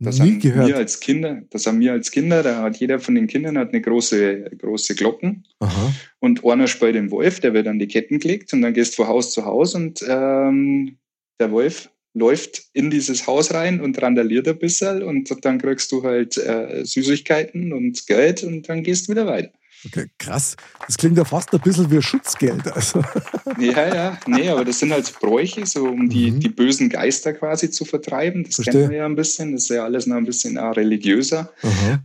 Das 0.00 0.20
Nie 0.20 0.32
haben 0.32 0.40
gehört. 0.40 0.68
wir 0.68 0.76
als 0.76 1.00
Kinder, 1.00 1.42
das 1.50 1.66
haben 1.66 1.80
wir 1.80 1.90
als 1.90 2.12
Kinder, 2.12 2.44
da 2.44 2.62
hat 2.62 2.76
jeder 2.76 3.00
von 3.00 3.16
den 3.16 3.26
Kindern 3.26 3.58
hat 3.58 3.70
eine 3.70 3.80
große, 3.80 4.50
große 4.56 4.94
Glocken. 4.94 5.44
Aha. 5.58 5.92
Und 6.20 6.44
einer 6.44 6.68
spielt 6.68 6.94
den 6.94 7.10
Wolf, 7.10 7.40
der 7.40 7.52
wird 7.52 7.66
an 7.66 7.80
die 7.80 7.88
Ketten 7.88 8.20
gelegt 8.20 8.52
und 8.52 8.62
dann 8.62 8.74
gehst 8.74 8.92
du 8.92 9.02
von 9.02 9.08
Haus 9.08 9.32
zu 9.32 9.44
Haus 9.44 9.74
und 9.74 10.04
ähm, 10.08 10.98
der 11.40 11.50
Wolf 11.50 11.90
läuft 12.14 12.62
in 12.72 12.90
dieses 12.90 13.26
Haus 13.26 13.52
rein 13.52 13.80
und 13.80 14.00
randaliert 14.00 14.48
ein 14.48 14.58
bisschen 14.58 15.02
und 15.02 15.44
dann 15.44 15.58
kriegst 15.58 15.92
du 15.92 16.02
halt 16.02 16.36
äh, 16.36 16.84
Süßigkeiten 16.84 17.72
und 17.72 18.06
Geld 18.06 18.42
und 18.42 18.68
dann 18.68 18.82
gehst 18.82 19.08
du 19.08 19.12
wieder 19.12 19.26
weiter. 19.26 19.52
Okay, 19.86 20.06
krass. 20.18 20.56
Das 20.86 20.96
klingt 20.96 21.16
ja 21.16 21.24
fast 21.24 21.52
ein 21.54 21.60
bisschen 21.60 21.90
wie 21.90 22.02
Schutzgeld. 22.02 22.70
Also. 22.72 23.02
Ja, 23.58 23.92
ja, 23.92 24.20
nee, 24.26 24.48
aber 24.50 24.64
das 24.64 24.78
sind 24.78 24.92
halt 24.92 25.12
Bräuche, 25.20 25.66
so 25.66 25.86
um 25.86 26.08
die, 26.08 26.30
mhm. 26.30 26.40
die 26.40 26.48
bösen 26.48 26.90
Geister 26.90 27.32
quasi 27.32 27.70
zu 27.70 27.84
vertreiben. 27.84 28.44
Das 28.44 28.56
Verstehe. 28.56 28.72
kennen 28.72 28.90
wir 28.90 28.98
ja 28.98 29.06
ein 29.06 29.16
bisschen. 29.16 29.52
Das 29.52 29.62
ist 29.62 29.70
ja 29.70 29.84
alles 29.84 30.06
noch 30.06 30.16
ein 30.16 30.26
bisschen 30.26 30.58
religiöser. 30.58 31.52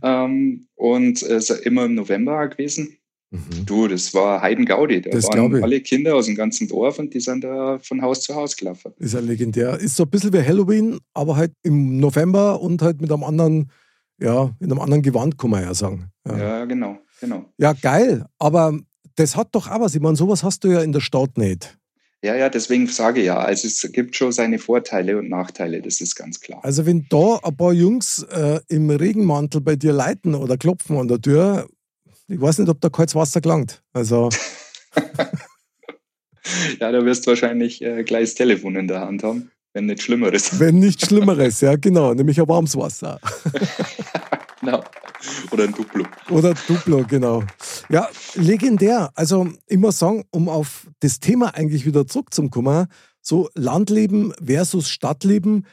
Ähm, 0.02 0.66
und 0.74 1.22
es 1.22 1.50
ist 1.50 1.64
immer 1.64 1.84
im 1.84 1.94
November 1.94 2.48
gewesen. 2.48 2.96
Mhm. 3.34 3.66
Du, 3.66 3.88
das 3.88 4.14
war 4.14 4.40
Heidengaudi. 4.40 5.00
Da 5.02 5.10
das 5.10 5.24
waren 5.28 5.62
alle 5.62 5.80
Kinder 5.80 6.14
aus 6.14 6.26
dem 6.26 6.36
ganzen 6.36 6.68
Dorf 6.68 6.98
und 6.98 7.12
die 7.12 7.20
sind 7.20 7.42
da 7.42 7.78
von 7.80 8.00
Haus 8.00 8.20
zu 8.20 8.34
Haus 8.34 8.56
gelaufen. 8.56 8.92
Ist 8.98 9.14
ja 9.14 9.20
legendär. 9.20 9.78
Ist 9.78 9.96
so 9.96 10.04
ein 10.04 10.10
bisschen 10.10 10.32
wie 10.32 10.42
Halloween, 10.42 10.98
aber 11.12 11.36
halt 11.36 11.52
im 11.62 11.98
November 11.98 12.60
und 12.60 12.80
halt 12.80 13.00
mit 13.00 13.10
einem 13.10 13.24
anderen, 13.24 13.70
ja, 14.20 14.54
in 14.60 14.70
einem 14.70 14.80
anderen 14.80 15.02
Gewand, 15.02 15.36
kann 15.36 15.50
man 15.50 15.62
ja 15.62 15.74
sagen. 15.74 16.10
Ja, 16.26 16.38
ja 16.38 16.64
genau, 16.64 16.98
genau. 17.20 17.44
Ja, 17.58 17.72
geil. 17.72 18.24
Aber 18.38 18.78
das 19.16 19.36
hat 19.36 19.48
doch 19.52 19.68
auch 19.68 19.80
was. 19.80 19.94
Ich 19.94 20.00
meine, 20.00 20.16
sowas 20.16 20.42
hast 20.44 20.62
du 20.64 20.68
ja 20.68 20.82
in 20.82 20.92
der 20.92 21.00
Stadt 21.00 21.36
nicht. 21.36 21.76
Ja, 22.22 22.34
ja, 22.34 22.48
deswegen 22.48 22.86
sage 22.86 23.20
ich 23.20 23.26
ja, 23.26 23.36
also 23.36 23.68
es 23.68 23.86
gibt 23.92 24.16
schon 24.16 24.32
seine 24.32 24.58
Vorteile 24.58 25.18
und 25.18 25.28
Nachteile, 25.28 25.82
das 25.82 26.00
ist 26.00 26.14
ganz 26.14 26.40
klar. 26.40 26.58
Also 26.64 26.86
wenn 26.86 27.04
da 27.10 27.38
ein 27.42 27.54
paar 27.54 27.74
Jungs 27.74 28.24
äh, 28.30 28.60
im 28.68 28.88
Regenmantel 28.88 29.60
bei 29.60 29.76
dir 29.76 29.92
leiten 29.92 30.34
oder 30.34 30.56
klopfen 30.56 30.96
an 30.96 31.08
der 31.08 31.20
Tür, 31.20 31.68
ich 32.28 32.40
weiß 32.40 32.58
nicht, 32.58 32.68
ob 32.68 32.80
da 32.80 32.88
kaltes 32.88 33.14
Wasser 33.14 33.40
gelangt. 33.40 33.82
Also. 33.92 34.30
ja, 36.80 36.92
da 36.92 37.04
wirst 37.04 37.26
du 37.26 37.30
wahrscheinlich 37.30 37.82
äh, 37.82 38.02
gleich 38.04 38.30
das 38.30 38.34
Telefon 38.34 38.76
in 38.76 38.88
der 38.88 39.00
Hand 39.00 39.22
haben, 39.22 39.50
wenn 39.72 39.86
nicht 39.86 40.02
Schlimmeres. 40.02 40.58
Wenn 40.60 40.78
nicht 40.78 41.04
Schlimmeres, 41.04 41.60
ja, 41.60 41.76
genau, 41.76 42.14
nämlich 42.14 42.40
ein 42.40 42.48
warmes 42.48 42.76
Wasser. 42.76 43.20
genau. 44.60 44.82
Oder 45.50 45.64
ein 45.64 45.72
Duplo. 45.72 46.04
Oder 46.30 46.50
ein 46.50 46.58
Duplo, 46.66 47.04
genau. 47.08 47.42
Ja, 47.88 48.08
legendär. 48.34 49.10
Also, 49.14 49.48
ich 49.66 49.78
muss 49.78 49.98
sagen, 49.98 50.24
um 50.30 50.48
auf 50.48 50.86
das 51.00 51.18
Thema 51.20 51.54
eigentlich 51.54 51.86
wieder 51.86 52.06
zurückzukommen, 52.06 52.86
so 53.20 53.48
Landleben 53.54 54.34
versus 54.42 54.88
Stadtleben, 54.90 55.66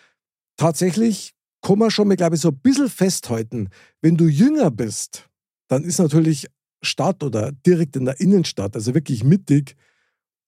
tatsächlich 0.57 1.33
kann 1.61 1.79
man 1.79 1.91
schon 1.91 2.07
mal, 2.07 2.15
glaube 2.15 2.35
ich, 2.35 2.41
so 2.41 2.49
ein 2.49 2.59
bisschen 2.59 2.89
festhalten. 2.89 3.69
Wenn 4.01 4.17
du 4.17 4.25
jünger 4.25 4.71
bist, 4.71 5.29
dann 5.71 5.85
ist 5.85 5.99
natürlich 5.99 6.47
Stadt 6.81 7.23
oder 7.23 7.53
direkt 7.53 7.95
in 7.95 8.03
der 8.03 8.19
Innenstadt, 8.19 8.75
also 8.75 8.93
wirklich 8.93 9.23
mittig, 9.23 9.77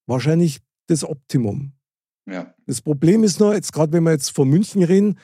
wahrscheinlich 0.05 0.59
das 0.87 1.05
Optimum. 1.05 1.71
Ja. 2.25 2.53
Das 2.67 2.81
Problem 2.81 3.23
ist 3.23 3.39
nur, 3.39 3.55
jetzt 3.55 3.71
gerade 3.71 3.93
wenn 3.93 4.03
wir 4.03 4.11
jetzt 4.11 4.31
von 4.31 4.49
München 4.49 4.83
reden, 4.83 5.17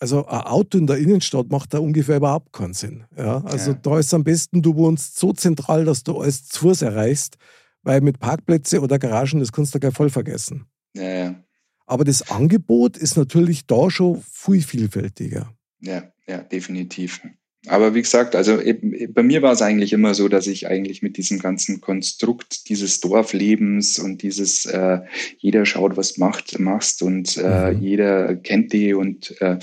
also 0.00 0.26
ein 0.26 0.40
Auto 0.40 0.76
in 0.76 0.88
der 0.88 0.98
Innenstadt 0.98 1.50
macht 1.50 1.72
da 1.72 1.78
ungefähr 1.78 2.16
überhaupt 2.16 2.52
keinen 2.52 2.74
Sinn. 2.74 3.04
Ja, 3.16 3.44
also 3.44 3.72
ja. 3.72 3.78
da 3.80 3.98
ist 4.00 4.12
am 4.12 4.24
besten, 4.24 4.60
du 4.60 4.74
wohnst 4.74 5.16
so 5.20 5.32
zentral, 5.32 5.84
dass 5.84 6.02
du 6.02 6.18
alles 6.18 6.48
zu 6.48 6.62
Fuß 6.62 6.82
erreichst, 6.82 7.36
weil 7.82 8.00
mit 8.00 8.18
Parkplätze 8.18 8.80
oder 8.80 8.98
Garagen, 8.98 9.38
das 9.38 9.52
kannst 9.52 9.72
du 9.72 9.78
gleich 9.78 9.94
voll 9.94 10.10
vergessen. 10.10 10.66
Ja, 10.94 11.08
ja. 11.08 11.44
Aber 11.86 12.02
das 12.02 12.28
Angebot 12.28 12.96
ist 12.96 13.16
natürlich 13.16 13.68
da 13.68 13.88
schon 13.88 14.20
viel 14.32 14.62
vielfältiger. 14.62 15.54
Ja, 15.78 16.12
ja, 16.26 16.42
definitiv. 16.42 17.20
Aber 17.66 17.94
wie 17.94 18.02
gesagt, 18.02 18.36
also 18.36 18.58
bei 19.08 19.22
mir 19.22 19.42
war 19.42 19.52
es 19.52 19.62
eigentlich 19.62 19.92
immer 19.92 20.14
so, 20.14 20.28
dass 20.28 20.46
ich 20.46 20.66
eigentlich 20.68 21.02
mit 21.02 21.16
diesem 21.16 21.38
ganzen 21.38 21.80
Konstrukt 21.80 22.68
dieses 22.68 23.00
Dorflebens 23.00 23.98
und 23.98 24.22
dieses 24.22 24.66
äh, 24.66 25.00
jeder 25.38 25.66
schaut, 25.66 25.96
was 25.96 26.18
macht, 26.18 26.58
machst 26.58 27.02
und 27.02 27.36
äh, 27.36 27.72
mhm. 27.72 27.82
jeder 27.82 28.36
kennt 28.36 28.72
die 28.72 28.94
und 28.94 29.40
äh, 29.40 29.58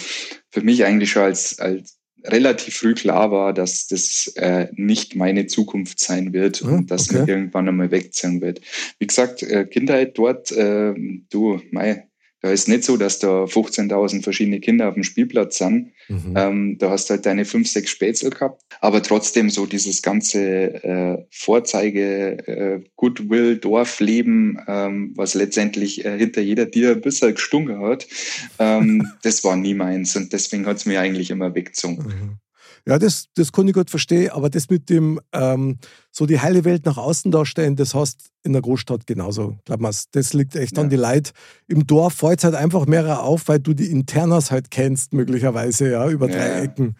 für 0.49 0.61
mich 0.61 0.85
eigentlich 0.85 1.11
schon 1.11 1.23
als, 1.23 1.59
als 1.59 1.97
relativ 2.25 2.75
früh 2.75 2.93
klar 2.93 3.31
war, 3.31 3.53
dass 3.53 3.87
das 3.87 4.31
äh, 4.35 4.67
nicht 4.75 5.15
meine 5.15 5.47
Zukunft 5.47 5.99
sein 5.99 6.33
wird 6.33 6.61
und 6.61 6.71
mhm, 6.71 6.87
dass 6.87 7.09
okay. 7.09 7.19
mir 7.19 7.27
irgendwann 7.27 7.67
einmal 7.67 7.91
wegziehen 7.91 8.41
wird. 8.41 8.61
Wie 8.99 9.07
gesagt, 9.07 9.43
äh, 9.43 9.65
Kindheit 9.65 10.17
dort, 10.17 10.51
äh, 10.51 10.93
du, 11.29 11.61
mei, 11.71 12.07
da 12.43 12.51
ist 12.51 12.67
nicht 12.67 12.83
so, 12.83 12.97
dass 12.97 13.19
da 13.19 13.45
15.000 13.45 14.21
verschiedene 14.21 14.59
Kinder 14.59 14.89
auf 14.89 14.95
dem 14.95 15.03
Spielplatz 15.03 15.59
sind. 15.59 15.93
Mhm. 16.09 16.33
Ähm, 16.35 16.77
da 16.77 16.89
hast 16.89 17.09
du 17.09 17.13
halt 17.13 17.25
deine 17.25 17.45
fünf, 17.45 17.69
sechs 17.69 17.89
Spätzle 17.89 18.31
gehabt. 18.31 18.61
Aber 18.81 19.01
trotzdem 19.01 19.49
so 19.49 19.65
dieses 19.65 20.01
ganze 20.01 20.83
äh, 20.83 21.25
Vorzeige, 21.31 22.45
äh, 22.45 22.81
Goodwill, 22.97 23.55
Dorfleben, 23.55 24.59
ähm, 24.67 25.13
was 25.15 25.35
letztendlich 25.35 26.03
äh, 26.03 26.17
hinter 26.17 26.41
jeder 26.41 26.69
Tier 26.69 26.91
ein 26.91 27.01
bisschen 27.01 27.33
gestunken 27.33 27.79
hat, 27.79 28.07
ähm, 28.59 29.07
das 29.23 29.45
war 29.45 29.55
nie 29.55 29.73
meins. 29.73 30.13
Und 30.17 30.33
deswegen 30.33 30.65
hat 30.65 30.75
es 30.75 30.85
mir 30.85 30.99
eigentlich 30.99 31.31
immer 31.31 31.55
weggezogen. 31.55 32.03
Mhm. 32.03 32.37
Ja, 32.85 32.99
das, 32.99 33.27
das 33.35 33.53
kann 33.53 33.67
ich 33.67 33.73
gut 33.73 33.89
verstehen, 33.89 34.31
aber 34.31 34.49
das 34.49 34.69
mit 34.69 34.89
dem 34.89 35.19
ähm, 35.31 35.77
so 36.11 36.25
die 36.25 36.41
heile 36.41 36.65
Welt 36.65 36.85
nach 36.85 36.97
außen 36.97 37.31
darstellen, 37.31 37.77
das 37.77 37.93
hast 37.93 38.29
in 38.43 38.51
der 38.51 38.61
Großstadt 38.61 39.07
genauso. 39.07 39.57
Glaub 39.63 39.79
mal, 39.79 39.93
das 40.11 40.33
liegt 40.33 40.55
echt 40.57 40.75
ja. 40.75 40.83
an 40.83 40.89
die 40.89 40.97
Leute. 40.97 41.31
Im 41.67 41.87
Dorf 41.87 42.15
fällt 42.15 42.39
es 42.39 42.43
halt 42.43 42.55
einfach 42.55 42.85
mehr 42.85 43.23
auf, 43.23 43.47
weil 43.47 43.59
du 43.59 43.73
die 43.73 43.89
Internas 43.89 44.51
halt 44.51 44.69
kennst, 44.69 45.13
möglicherweise, 45.13 45.91
ja, 45.91 46.09
über 46.09 46.27
drei 46.27 46.49
ja. 46.49 46.59
Ecken. 46.61 46.97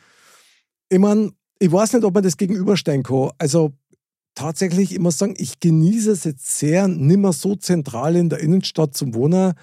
Ich 0.87 0.99
meine, 0.99 1.31
ich 1.59 1.71
weiß 1.71 1.93
nicht, 1.93 2.05
ob 2.05 2.13
man 2.13 2.23
das 2.23 2.37
gegenüberstellen 2.37 3.03
kann. 3.03 3.31
Also 3.37 3.73
tatsächlich, 4.35 4.93
ich 4.93 4.99
muss 4.99 5.17
sagen, 5.17 5.33
ich 5.37 5.59
genieße 5.59 6.11
es 6.11 6.23
jetzt 6.23 6.59
sehr, 6.59 6.87
nimmer 6.87 7.33
so 7.33 7.55
zentral 7.55 8.15
in 8.15 8.29
der 8.29 8.39
Innenstadt 8.39 8.95
zum 8.95 9.13
Wohnen 9.13 9.53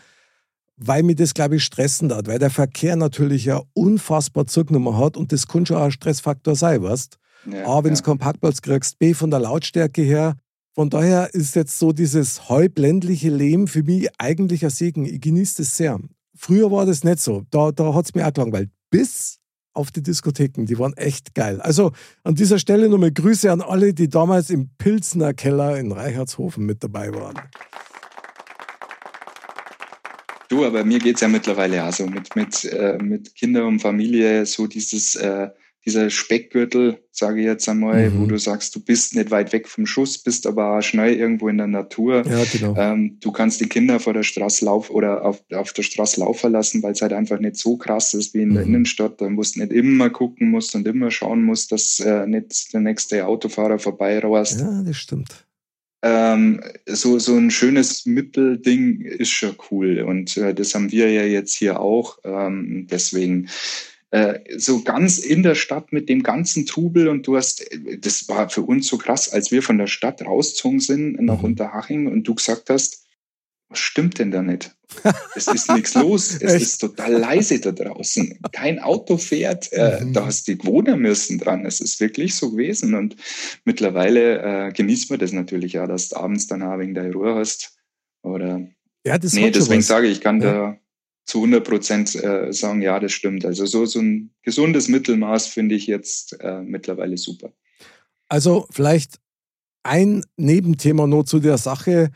weil 0.82 1.02
mir 1.02 1.14
das, 1.14 1.34
glaube 1.34 1.56
ich, 1.56 1.64
stressen 1.64 2.12
hat, 2.12 2.26
weil 2.26 2.38
der 2.38 2.50
Verkehr 2.50 2.96
natürlich 2.96 3.44
ja 3.44 3.62
unfassbar 3.74 4.46
zugenommen 4.46 4.96
hat 4.96 5.16
und 5.16 5.32
das 5.32 5.46
kann 5.46 5.66
schon 5.66 5.76
auch 5.76 5.84
ein 5.84 5.92
Stressfaktor 5.92 6.56
sein, 6.56 6.82
weißt 6.82 7.18
ja, 7.50 7.66
A, 7.66 7.84
wenn 7.84 7.94
ja. 7.94 8.00
keinen 8.00 8.18
Parkplatz 8.18 8.62
kriegst, 8.62 8.98
B, 8.98 9.14
von 9.14 9.30
der 9.30 9.40
Lautstärke 9.40 10.02
her. 10.02 10.36
Von 10.74 10.90
daher 10.90 11.34
ist 11.34 11.56
jetzt 11.56 11.78
so 11.78 11.92
dieses 11.92 12.48
halbländliche 12.48 13.30
Leben 13.30 13.66
für 13.66 13.82
mich 13.82 14.08
eigentlich 14.18 14.64
ein 14.64 14.70
Segen. 14.70 15.04
Ich 15.04 15.20
genieße 15.20 15.62
das 15.62 15.76
sehr. 15.76 15.98
Früher 16.36 16.70
war 16.70 16.86
das 16.86 17.02
nicht 17.02 17.18
so. 17.18 17.42
Da, 17.50 17.72
da 17.72 17.94
hat 17.94 18.06
es 18.06 18.14
mir 18.14 18.26
auch 18.26 18.32
gelangweilt. 18.32 18.70
Bis 18.90 19.38
auf 19.72 19.90
die 19.90 20.02
Diskotheken. 20.02 20.66
Die 20.66 20.78
waren 20.78 20.96
echt 20.96 21.34
geil. 21.34 21.60
Also 21.60 21.92
an 22.24 22.34
dieser 22.34 22.58
Stelle 22.58 22.88
nochmal 22.88 23.12
Grüße 23.12 23.50
an 23.50 23.60
alle, 23.60 23.94
die 23.94 24.08
damals 24.08 24.50
im 24.50 24.70
Pilzner 24.78 25.34
Keller 25.34 25.78
in 25.78 25.92
Reichertshofen 25.92 26.64
mit 26.64 26.82
dabei 26.82 27.12
waren. 27.12 27.38
Du, 30.50 30.64
aber 30.64 30.84
mir 30.84 30.98
geht's 30.98 31.20
ja 31.20 31.28
mittlerweile 31.28 31.86
auch 31.86 31.92
so 31.92 32.06
mit, 32.06 32.34
mit, 32.34 32.64
äh, 32.64 32.98
mit 33.00 33.36
Kinder 33.36 33.66
und 33.68 33.78
Familie, 33.78 34.44
so 34.46 34.66
dieses, 34.66 35.14
äh, 35.14 35.48
dieser 35.86 36.10
Speckgürtel, 36.10 36.98
sage 37.12 37.38
ich 37.38 37.46
jetzt 37.46 37.68
einmal, 37.68 38.10
mhm. 38.10 38.20
wo 38.20 38.26
du 38.26 38.36
sagst, 38.36 38.74
du 38.74 38.80
bist 38.80 39.14
nicht 39.14 39.30
weit 39.30 39.52
weg 39.52 39.68
vom 39.68 39.86
Schuss, 39.86 40.18
bist 40.18 40.48
aber 40.48 40.76
auch 40.76 40.82
schnell 40.82 41.14
irgendwo 41.14 41.48
in 41.48 41.58
der 41.58 41.68
Natur. 41.68 42.26
Ja, 42.26 42.42
genau. 42.50 42.74
Ähm, 42.76 43.18
du 43.20 43.30
kannst 43.30 43.60
die 43.60 43.68
Kinder 43.68 44.00
vor 44.00 44.12
der 44.12 44.24
Straße 44.24 44.64
laufen 44.64 44.92
oder 44.92 45.24
auf, 45.24 45.40
auf 45.52 45.72
der 45.72 45.84
Straße 45.84 46.18
laufen 46.18 46.50
lassen, 46.50 46.82
weil 46.82 46.92
es 46.92 47.00
halt 47.00 47.12
einfach 47.12 47.38
nicht 47.38 47.56
so 47.56 47.76
krass 47.76 48.12
ist 48.12 48.34
wie 48.34 48.42
in 48.42 48.48
mhm. 48.48 48.54
der 48.54 48.62
Innenstadt. 48.64 49.20
Da 49.20 49.30
musst 49.30 49.54
du 49.54 49.60
nicht 49.60 49.72
immer 49.72 50.10
gucken 50.10 50.50
musst 50.50 50.74
und 50.74 50.84
immer 50.84 51.12
schauen 51.12 51.44
musst, 51.44 51.70
dass 51.70 52.00
äh, 52.00 52.26
nicht 52.26 52.74
der 52.74 52.80
nächste 52.80 53.24
Autofahrer 53.24 53.78
vorbeirast. 53.78 54.58
Ja, 54.58 54.82
das 54.82 54.96
stimmt 54.96 55.46
ähm, 56.02 56.62
so, 56.86 57.18
so 57.18 57.36
ein 57.36 57.50
schönes 57.50 58.06
Mittelding 58.06 59.02
ist 59.02 59.30
schon 59.30 59.56
cool. 59.70 60.00
Und 60.00 60.36
äh, 60.36 60.54
das 60.54 60.74
haben 60.74 60.90
wir 60.90 61.10
ja 61.10 61.24
jetzt 61.24 61.54
hier 61.54 61.80
auch. 61.80 62.18
Ähm, 62.24 62.86
deswegen 62.90 63.48
äh, 64.10 64.40
so 64.56 64.82
ganz 64.82 65.18
in 65.18 65.42
der 65.42 65.54
Stadt 65.54 65.92
mit 65.92 66.08
dem 66.08 66.22
ganzen 66.22 66.66
Trubel 66.66 67.08
und 67.08 67.26
du 67.26 67.36
hast, 67.36 67.64
das 68.00 68.28
war 68.28 68.48
für 68.48 68.62
uns 68.62 68.88
so 68.88 68.98
krass, 68.98 69.28
als 69.28 69.50
wir 69.50 69.62
von 69.62 69.78
der 69.78 69.86
Stadt 69.86 70.22
rausgezogen 70.22 70.80
sind 70.80 71.20
nach 71.20 71.38
mhm. 71.38 71.44
Unterhaching 71.44 72.06
und 72.06 72.24
du 72.24 72.34
gesagt 72.34 72.70
hast, 72.70 73.06
was 73.70 73.78
stimmt 73.78 74.18
denn 74.18 74.30
da 74.30 74.42
nicht? 74.42 74.74
Es 75.36 75.46
ist 75.46 75.70
nichts 75.70 75.94
los. 75.94 76.36
Es 76.40 76.54
ist 76.54 76.78
total 76.78 77.12
leise 77.12 77.60
da 77.60 77.70
draußen. 77.70 78.40
Kein 78.52 78.80
Auto 78.80 79.16
fährt. 79.16 79.72
Äh, 79.72 80.04
mhm. 80.04 80.12
Da 80.12 80.26
hast 80.26 80.48
du 80.48 80.56
die 80.56 80.66
Wohner 80.66 80.96
müssen 80.96 81.38
dran. 81.38 81.64
Es 81.64 81.80
ist 81.80 82.00
wirklich 82.00 82.34
so 82.34 82.50
gewesen. 82.50 82.94
Und 82.94 83.16
mittlerweile 83.64 84.66
äh, 84.68 84.72
genießt 84.72 85.10
man 85.10 85.20
das 85.20 85.32
natürlich 85.32 85.74
ja, 85.74 85.86
dass 85.86 86.08
du 86.08 86.16
abends 86.16 86.48
dann 86.48 86.62
auch 86.64 86.78
wegen 86.78 86.94
der 86.94 87.12
Ruhe 87.12 87.36
hast. 87.36 87.76
Oder 88.22 88.66
ja, 89.06 89.16
das 89.16 89.32
nee, 89.32 89.50
deswegen 89.50 89.80
sage 89.82 90.08
ich, 90.08 90.14
ich 90.14 90.20
kann 90.20 90.42
ja. 90.42 90.52
da 90.52 90.80
zu 91.24 91.38
100 91.38 91.64
Prozent 91.64 92.14
äh, 92.16 92.52
sagen, 92.52 92.82
ja, 92.82 92.98
das 92.98 93.12
stimmt. 93.12 93.44
Also 93.44 93.66
so, 93.66 93.86
so 93.86 94.00
ein 94.00 94.34
gesundes 94.42 94.88
Mittelmaß 94.88 95.46
finde 95.46 95.76
ich 95.76 95.86
jetzt 95.86 96.36
äh, 96.40 96.60
mittlerweile 96.62 97.16
super. 97.16 97.52
Also 98.28 98.66
vielleicht 98.70 99.20
ein 99.84 100.24
Nebenthema 100.36 101.06
nur 101.06 101.24
zu 101.24 101.38
der 101.38 101.58
Sache. 101.58 102.10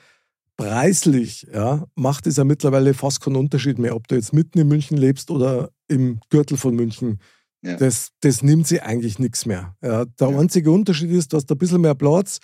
Preislich 0.56 1.48
ja, 1.52 1.84
macht 1.96 2.26
es 2.26 2.36
ja 2.36 2.44
mittlerweile 2.44 2.94
fast 2.94 3.20
keinen 3.20 3.36
Unterschied 3.36 3.78
mehr, 3.78 3.96
ob 3.96 4.06
du 4.06 4.14
jetzt 4.14 4.32
mitten 4.32 4.58
in 4.58 4.68
München 4.68 4.96
lebst 4.96 5.30
oder 5.30 5.70
im 5.88 6.20
Gürtel 6.30 6.56
von 6.56 6.76
München. 6.76 7.18
Ja. 7.62 7.76
Das, 7.76 8.10
das 8.20 8.42
nimmt 8.42 8.66
sie 8.66 8.80
eigentlich 8.80 9.18
nichts 9.18 9.46
mehr. 9.46 9.74
Ja, 9.82 10.04
der 10.04 10.30
ja. 10.30 10.38
einzige 10.38 10.70
Unterschied 10.70 11.10
ist, 11.10 11.32
du 11.32 11.38
hast 11.38 11.50
ein 11.50 11.58
bisschen 11.58 11.80
mehr 11.80 11.94
Platz, 11.94 12.38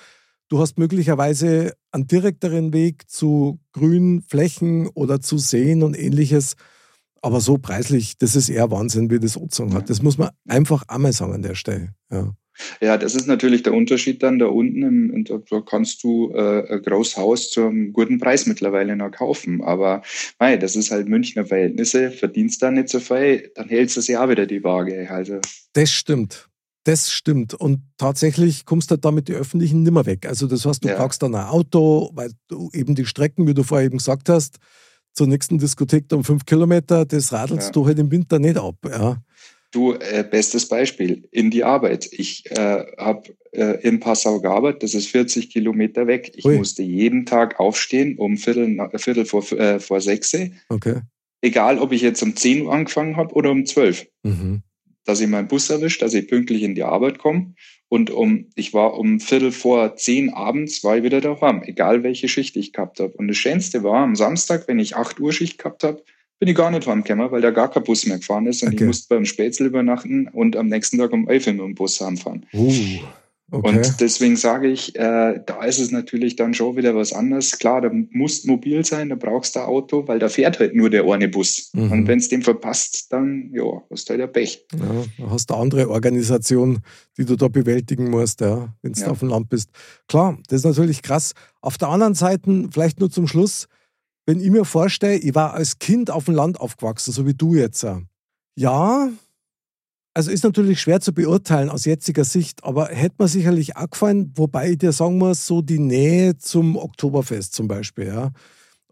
du 0.48 0.58
hast 0.58 0.78
möglicherweise 0.78 1.74
einen 1.92 2.06
direkteren 2.06 2.72
Weg 2.72 3.08
zu 3.08 3.60
grünen 3.72 4.22
Flächen 4.22 4.88
oder 4.88 5.20
zu 5.20 5.38
Seen 5.38 5.82
und 5.82 5.96
ähnliches. 5.96 6.54
Aber 7.22 7.40
so 7.40 7.58
preislich, 7.58 8.16
das 8.18 8.34
ist 8.34 8.48
eher 8.48 8.70
Wahnsinn, 8.70 9.10
wie 9.10 9.20
das 9.20 9.36
Ozon 9.36 9.74
hat. 9.74 9.90
Das 9.90 10.02
muss 10.02 10.16
man 10.16 10.30
einfach 10.48 10.84
einmal 10.88 11.12
sagen 11.12 11.34
an 11.34 11.42
der 11.42 11.54
Stelle. 11.54 11.94
Ja. 12.10 12.34
Ja, 12.80 12.96
das 12.96 13.14
ist 13.14 13.26
natürlich 13.26 13.62
der 13.62 13.74
Unterschied 13.74 14.22
dann 14.22 14.38
da 14.38 14.46
unten. 14.46 14.82
Im, 14.82 15.24
da 15.24 15.60
kannst 15.60 16.02
du 16.02 16.32
äh, 16.32 16.74
ein 16.74 16.82
großes 16.82 17.16
Haus 17.16 17.50
zum 17.50 17.92
guten 17.92 18.18
Preis 18.18 18.46
mittlerweile 18.46 18.96
noch 18.96 19.10
kaufen. 19.10 19.62
Aber 19.62 20.02
mei, 20.38 20.56
das 20.56 20.76
ist 20.76 20.90
halt 20.90 21.08
Münchner 21.08 21.46
Verhältnisse. 21.46 22.10
Verdienst 22.10 22.62
da 22.62 22.70
nicht 22.70 22.88
so 22.88 23.00
viel, 23.00 23.50
dann 23.54 23.68
hältst 23.68 23.96
du 23.96 24.12
ja 24.12 24.24
auch 24.24 24.28
wieder 24.28 24.46
die 24.46 24.62
Waage. 24.64 25.10
Also. 25.10 25.40
Das 25.72 25.90
stimmt. 25.90 26.48
Das 26.84 27.10
stimmt. 27.10 27.54
Und 27.54 27.82
tatsächlich 27.98 28.64
kommst 28.64 28.90
du 28.90 28.96
da 28.96 29.10
mit 29.10 29.28
den 29.28 29.36
Öffentlichen 29.36 29.82
nimmer 29.82 30.06
weg. 30.06 30.26
Also 30.26 30.46
das 30.46 30.64
heißt, 30.64 30.82
du 30.82 30.88
ja. 30.88 30.96
brauchst 30.96 31.22
dann 31.22 31.34
ein 31.34 31.46
Auto, 31.46 32.10
weil 32.14 32.32
du 32.48 32.70
eben 32.72 32.94
die 32.94 33.04
Strecken, 33.04 33.46
wie 33.46 33.54
du 33.54 33.62
vorher 33.62 33.86
eben 33.86 33.98
gesagt 33.98 34.28
hast, 34.28 34.56
zur 35.12 35.26
nächsten 35.26 35.58
Diskothek 35.58 36.06
um 36.12 36.24
fünf 36.24 36.46
Kilometer, 36.46 37.04
das 37.04 37.32
radelst 37.32 37.68
ja. 37.68 37.72
du 37.72 37.86
halt 37.86 37.98
im 37.98 38.10
Winter 38.10 38.38
nicht 38.38 38.56
ab. 38.56 38.76
Ja. 38.88 39.18
Du, 39.72 39.92
äh, 39.92 40.26
bestes 40.28 40.66
Beispiel, 40.68 41.28
in 41.30 41.50
die 41.50 41.62
Arbeit. 41.62 42.08
Ich 42.10 42.50
äh, 42.50 42.84
habe 42.98 43.34
äh, 43.52 43.80
in 43.86 44.00
Passau 44.00 44.40
gearbeitet, 44.40 44.82
das 44.82 44.94
ist 44.94 45.08
40 45.08 45.50
Kilometer 45.50 46.06
weg. 46.08 46.32
Ich 46.34 46.44
Ui. 46.44 46.56
musste 46.56 46.82
jeden 46.82 47.24
Tag 47.24 47.60
aufstehen 47.60 48.16
um 48.16 48.36
Viertel, 48.36 48.76
Viertel 48.96 49.24
vor, 49.26 49.50
äh, 49.52 49.78
vor 49.78 50.00
sechs. 50.00 50.36
Okay. 50.68 51.02
Egal, 51.40 51.78
ob 51.78 51.92
ich 51.92 52.02
jetzt 52.02 52.22
um 52.22 52.34
10 52.34 52.62
Uhr 52.62 52.72
angefangen 52.72 53.16
habe 53.16 53.34
oder 53.34 53.50
um 53.50 53.64
12. 53.64 54.08
Mhm. 54.24 54.62
Dass 55.04 55.20
ich 55.20 55.28
meinen 55.28 55.48
Bus 55.48 55.70
erwische, 55.70 56.00
dass 56.00 56.14
ich 56.14 56.28
pünktlich 56.28 56.62
in 56.62 56.74
die 56.74 56.82
Arbeit 56.82 57.18
komme. 57.18 57.54
Und 57.88 58.10
um, 58.10 58.46
ich 58.54 58.72
war 58.72 58.96
um 58.98 59.18
Viertel 59.18 59.50
vor 59.50 59.96
zehn 59.96 60.30
abends, 60.30 60.84
war 60.84 60.96
ich 60.96 61.02
wieder 61.02 61.20
daheim, 61.20 61.62
egal 61.64 62.04
welche 62.04 62.28
Schicht 62.28 62.56
ich 62.56 62.72
gehabt 62.72 63.00
habe. 63.00 63.12
Und 63.14 63.26
das 63.26 63.36
Schönste 63.36 63.82
war 63.82 64.04
am 64.04 64.14
Samstag, 64.14 64.68
wenn 64.68 64.78
ich 64.78 64.94
8 64.94 65.18
Uhr 65.18 65.32
Schicht 65.32 65.58
gehabt 65.58 65.82
habe, 65.82 66.02
bin 66.40 66.49
ich 66.49 66.54
gar 66.54 66.70
nicht 66.70 66.87
heimgekommen, 66.87 67.30
weil 67.30 67.42
da 67.42 67.50
gar 67.50 67.70
kein 67.70 67.85
Bus 67.85 68.06
mehr 68.06 68.16
gefahren 68.16 68.47
ist 68.47 68.62
und 68.62 68.68
okay. 68.68 68.78
ich 68.78 68.87
musste 68.87 69.14
beim 69.14 69.26
Spätzle 69.26 69.66
übernachten 69.66 70.26
und 70.28 70.56
am 70.56 70.68
nächsten 70.68 70.97
Tag 70.97 71.12
um 71.12 71.28
11 71.28 71.47
Uhr 71.47 71.52
mit 71.52 71.62
dem 71.62 71.75
Bus 71.75 72.00
heimfahren. 72.00 72.47
Uh, 72.54 72.73
okay. 73.50 73.68
Und 73.68 74.00
deswegen 74.00 74.37
sage 74.37 74.68
ich, 74.68 74.97
äh, 74.97 75.38
da 75.44 75.62
ist 75.64 75.78
es 75.78 75.90
natürlich 75.90 76.37
dann 76.37 76.54
schon 76.54 76.78
wieder 76.78 76.97
was 76.97 77.12
anderes. 77.12 77.59
Klar, 77.59 77.82
da 77.82 77.90
musst 78.12 78.47
mobil 78.47 78.87
sein, 78.87 79.11
da 79.11 79.16
brauchst 79.16 79.54
du 79.54 79.61
ein 79.61 79.66
Auto, 79.66 80.09
weil 80.09 80.18
da 80.18 80.30
fährt 80.30 80.59
halt 80.61 80.75
nur 80.75 80.88
der 80.88 81.04
eine 81.04 81.28
Bus. 81.28 81.68
Mhm. 81.75 81.92
Und 81.92 82.09
wenn 82.09 82.18
es 82.18 82.30
dem 82.30 82.40
verpasst, 82.40 83.12
dann 83.12 83.50
ja, 83.52 83.82
hast 83.90 84.09
du 84.09 84.14
halt 84.14 84.23
ein 84.23 84.32
Pech. 84.32 84.64
Ja, 84.78 85.28
hast 85.28 85.50
du 85.50 85.54
eine 85.54 85.62
andere 85.62 85.90
Organisation, 85.90 86.78
die 87.18 87.26
du 87.26 87.37
da 87.37 87.49
bewältigen 87.49 88.09
musst, 88.09 88.40
ja, 88.40 88.75
wenn 88.80 88.94
du 88.94 89.00
ja. 89.02 89.09
auf 89.09 89.18
dem 89.18 89.28
Land 89.28 89.50
bist. 89.50 89.68
Klar, 90.09 90.38
das 90.49 90.61
ist 90.61 90.64
natürlich 90.64 91.02
krass. 91.02 91.35
Auf 91.61 91.76
der 91.76 91.88
anderen 91.88 92.14
Seite, 92.14 92.66
vielleicht 92.73 92.99
nur 92.99 93.11
zum 93.11 93.26
Schluss, 93.26 93.68
wenn 94.30 94.40
ich 94.40 94.50
mir 94.50 94.64
vorstelle, 94.64 95.16
ich 95.16 95.34
war 95.34 95.54
als 95.54 95.80
Kind 95.80 96.08
auf 96.08 96.26
dem 96.26 96.37
Land 96.37 96.60
aufgewachsen, 96.60 97.10
so 97.10 97.26
wie 97.26 97.34
du 97.34 97.56
jetzt. 97.56 97.84
Ja, 98.54 99.08
also 100.14 100.30
ist 100.30 100.44
natürlich 100.44 100.80
schwer 100.80 101.00
zu 101.00 101.12
beurteilen 101.12 101.68
aus 101.68 101.84
jetziger 101.84 102.25
Sicht, 102.25 102.62
aber 102.62 102.87
hätte 102.90 103.16
mir 103.18 103.26
sicherlich 103.26 103.76
auch 103.76 103.90
gefallen, 103.90 104.32
wobei 104.37 104.70
ich 104.70 104.78
dir 104.78 104.92
sagen 104.92 105.18
muss, 105.18 105.49
so 105.49 105.62
die 105.62 105.80
Nähe 105.80 106.37
zum 106.38 106.76
Oktoberfest 106.76 107.54
zum 107.54 107.66
Beispiel, 107.66 108.06
ja, 108.06 108.30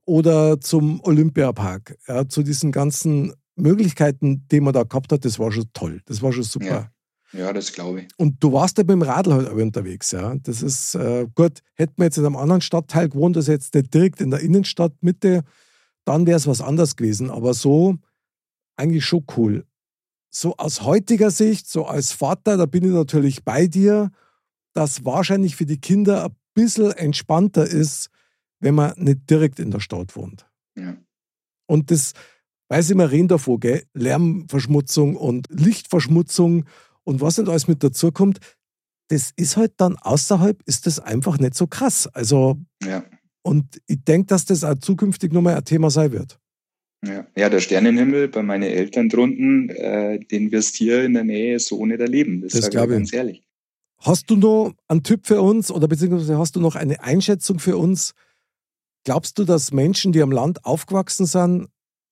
oder 0.05 0.61
zum 0.61 1.01
Olympiapark, 1.05 1.97
ja, 2.09 2.29
zu 2.29 2.43
diesen 2.43 2.73
ganzen 2.73 3.33
Möglichkeiten, 3.55 4.45
die 4.51 4.61
man 4.61 4.75
da 4.75 4.83
gehabt 4.83 5.13
hat, 5.13 5.25
das 5.25 5.39
war 5.39 5.53
schon 5.53 5.71
toll, 5.73 6.01
das 6.07 6.21
war 6.21 6.33
schon 6.33 6.43
super. 6.43 6.67
Ja. 6.67 6.91
Ja, 7.33 7.53
das 7.53 7.73
glaube 7.73 8.03
ich. 8.03 8.09
Und 8.17 8.43
du 8.43 8.53
warst 8.53 8.79
ja 8.79 8.85
beim 8.85 9.03
Radl 9.03 9.35
halt 9.35 9.49
auch 9.49 9.55
unterwegs, 9.55 10.13
ja. 10.13 10.35
Das 10.37 10.63
ist 10.63 10.95
äh, 10.95 11.27
gut. 11.35 11.63
Hätten 11.75 11.95
wir 11.97 12.05
jetzt 12.05 12.19
in 12.19 12.25
einem 12.25 12.37
anderen 12.37 12.63
Stadtteil 12.63 13.09
gewohnt, 13.09 13.37
das 13.37 13.47
jetzt 13.47 13.75
nicht 13.75 13.93
direkt 13.93 14.21
in 14.21 14.31
der 14.31 14.41
Innenstadtmitte, 14.41 15.45
dann 16.05 16.27
wäre 16.27 16.39
es 16.39 16.47
was 16.47 16.63
anderes 16.63 16.97
gewesen. 16.97 17.31
Aber 17.31 17.53
so 17.53 17.97
eigentlich 18.77 19.05
schon 19.05 19.27
cool. 19.37 19.67
So 20.31 20.57
aus 20.57 20.83
heutiger 20.83 21.31
Sicht, 21.31 21.69
so 21.69 21.87
als 21.87 22.13
Vater, 22.13 22.57
da 22.57 22.67
bin 22.67 22.85
ich 22.85 22.93
natürlich 22.93 23.45
bei 23.45 23.67
dir, 23.67 24.11
dass 24.73 25.05
wahrscheinlich 25.05 25.57
für 25.57 25.67
die 25.67 25.81
Kinder 25.81 26.27
ein 26.27 26.37
bisschen 26.55 26.93
entspannter 26.93 27.67
ist, 27.67 28.11
wenn 28.61 28.75
man 28.75 28.93
nicht 28.97 29.29
direkt 29.29 29.59
in 29.59 29.71
der 29.71 29.81
Stadt 29.81 30.17
wohnt. 30.17 30.47
Ja. 30.77 30.97
Und 31.67 31.91
das, 31.91 32.13
weiß 32.69 32.91
ich, 32.91 32.97
wir 32.97 33.11
reden 33.11 33.29
davor, 33.29 33.61
gell? 33.61 33.85
Lärmverschmutzung 33.95 35.17
und 35.17 35.47
Lichtverschmutzung 35.51 36.65
und 37.09 37.23
was 37.23 37.39
nicht 37.39 37.49
alles 37.49 37.69
mit 37.69 37.83
dazu 37.83 38.13
kommt, 38.13 38.39
das 39.09 39.33
ist 39.35 39.57
halt 39.57 39.73
dann 39.79 39.97
außerhalb, 39.97 40.63
ist 40.67 40.87
das 40.87 41.01
einfach 41.01 41.39
nicht 41.39 41.55
so 41.55 41.67
krass. 41.67 42.07
Also, 42.07 42.59
ja. 42.85 43.03
und 43.43 43.81
ich 43.87 44.05
denke, 44.05 44.27
dass 44.27 44.45
das 44.45 44.63
auch 44.63 44.75
zukünftig 44.75 45.33
nochmal 45.33 45.57
ein 45.57 45.65
Thema 45.65 45.91
sein 45.91 46.13
wird. 46.13 46.39
Ja, 47.07 47.27
ja 47.35 47.49
der 47.49 47.61
Sternenhimmel 47.61 48.29
bei 48.29 48.43
meinen 48.43 48.65
Eltern 48.65 49.09
drunten, 49.09 49.71
äh, 49.71 50.21
den 50.21 50.53
wirst 50.53 50.77
hier 50.77 51.03
in 51.03 51.15
der 51.15 51.25
Nähe 51.25 51.59
so 51.59 51.85
nicht 51.87 52.01
erleben. 52.01 52.43
Das, 52.43 52.53
das 52.53 52.69
glaube 52.69 52.93
ich 52.93 52.99
ganz 52.99 53.13
ehrlich. 53.15 53.43
Hast 54.01 54.29
du 54.29 54.37
noch 54.37 54.75
einen 54.87 55.03
Tipp 55.03 55.27
für 55.27 55.41
uns 55.41 55.71
oder 55.71 55.89
beziehungsweise 55.89 56.37
hast 56.37 56.57
du 56.57 56.61
noch 56.61 56.77
eine 56.77 57.03
Einschätzung 57.03 57.59
für 57.59 57.79
uns? 57.79 58.13
Glaubst 59.05 59.39
du, 59.39 59.45
dass 59.45 59.73
Menschen, 59.73 60.13
die 60.13 60.21
am 60.21 60.31
Land 60.31 60.67
aufgewachsen 60.67 61.25
sind, 61.25 61.69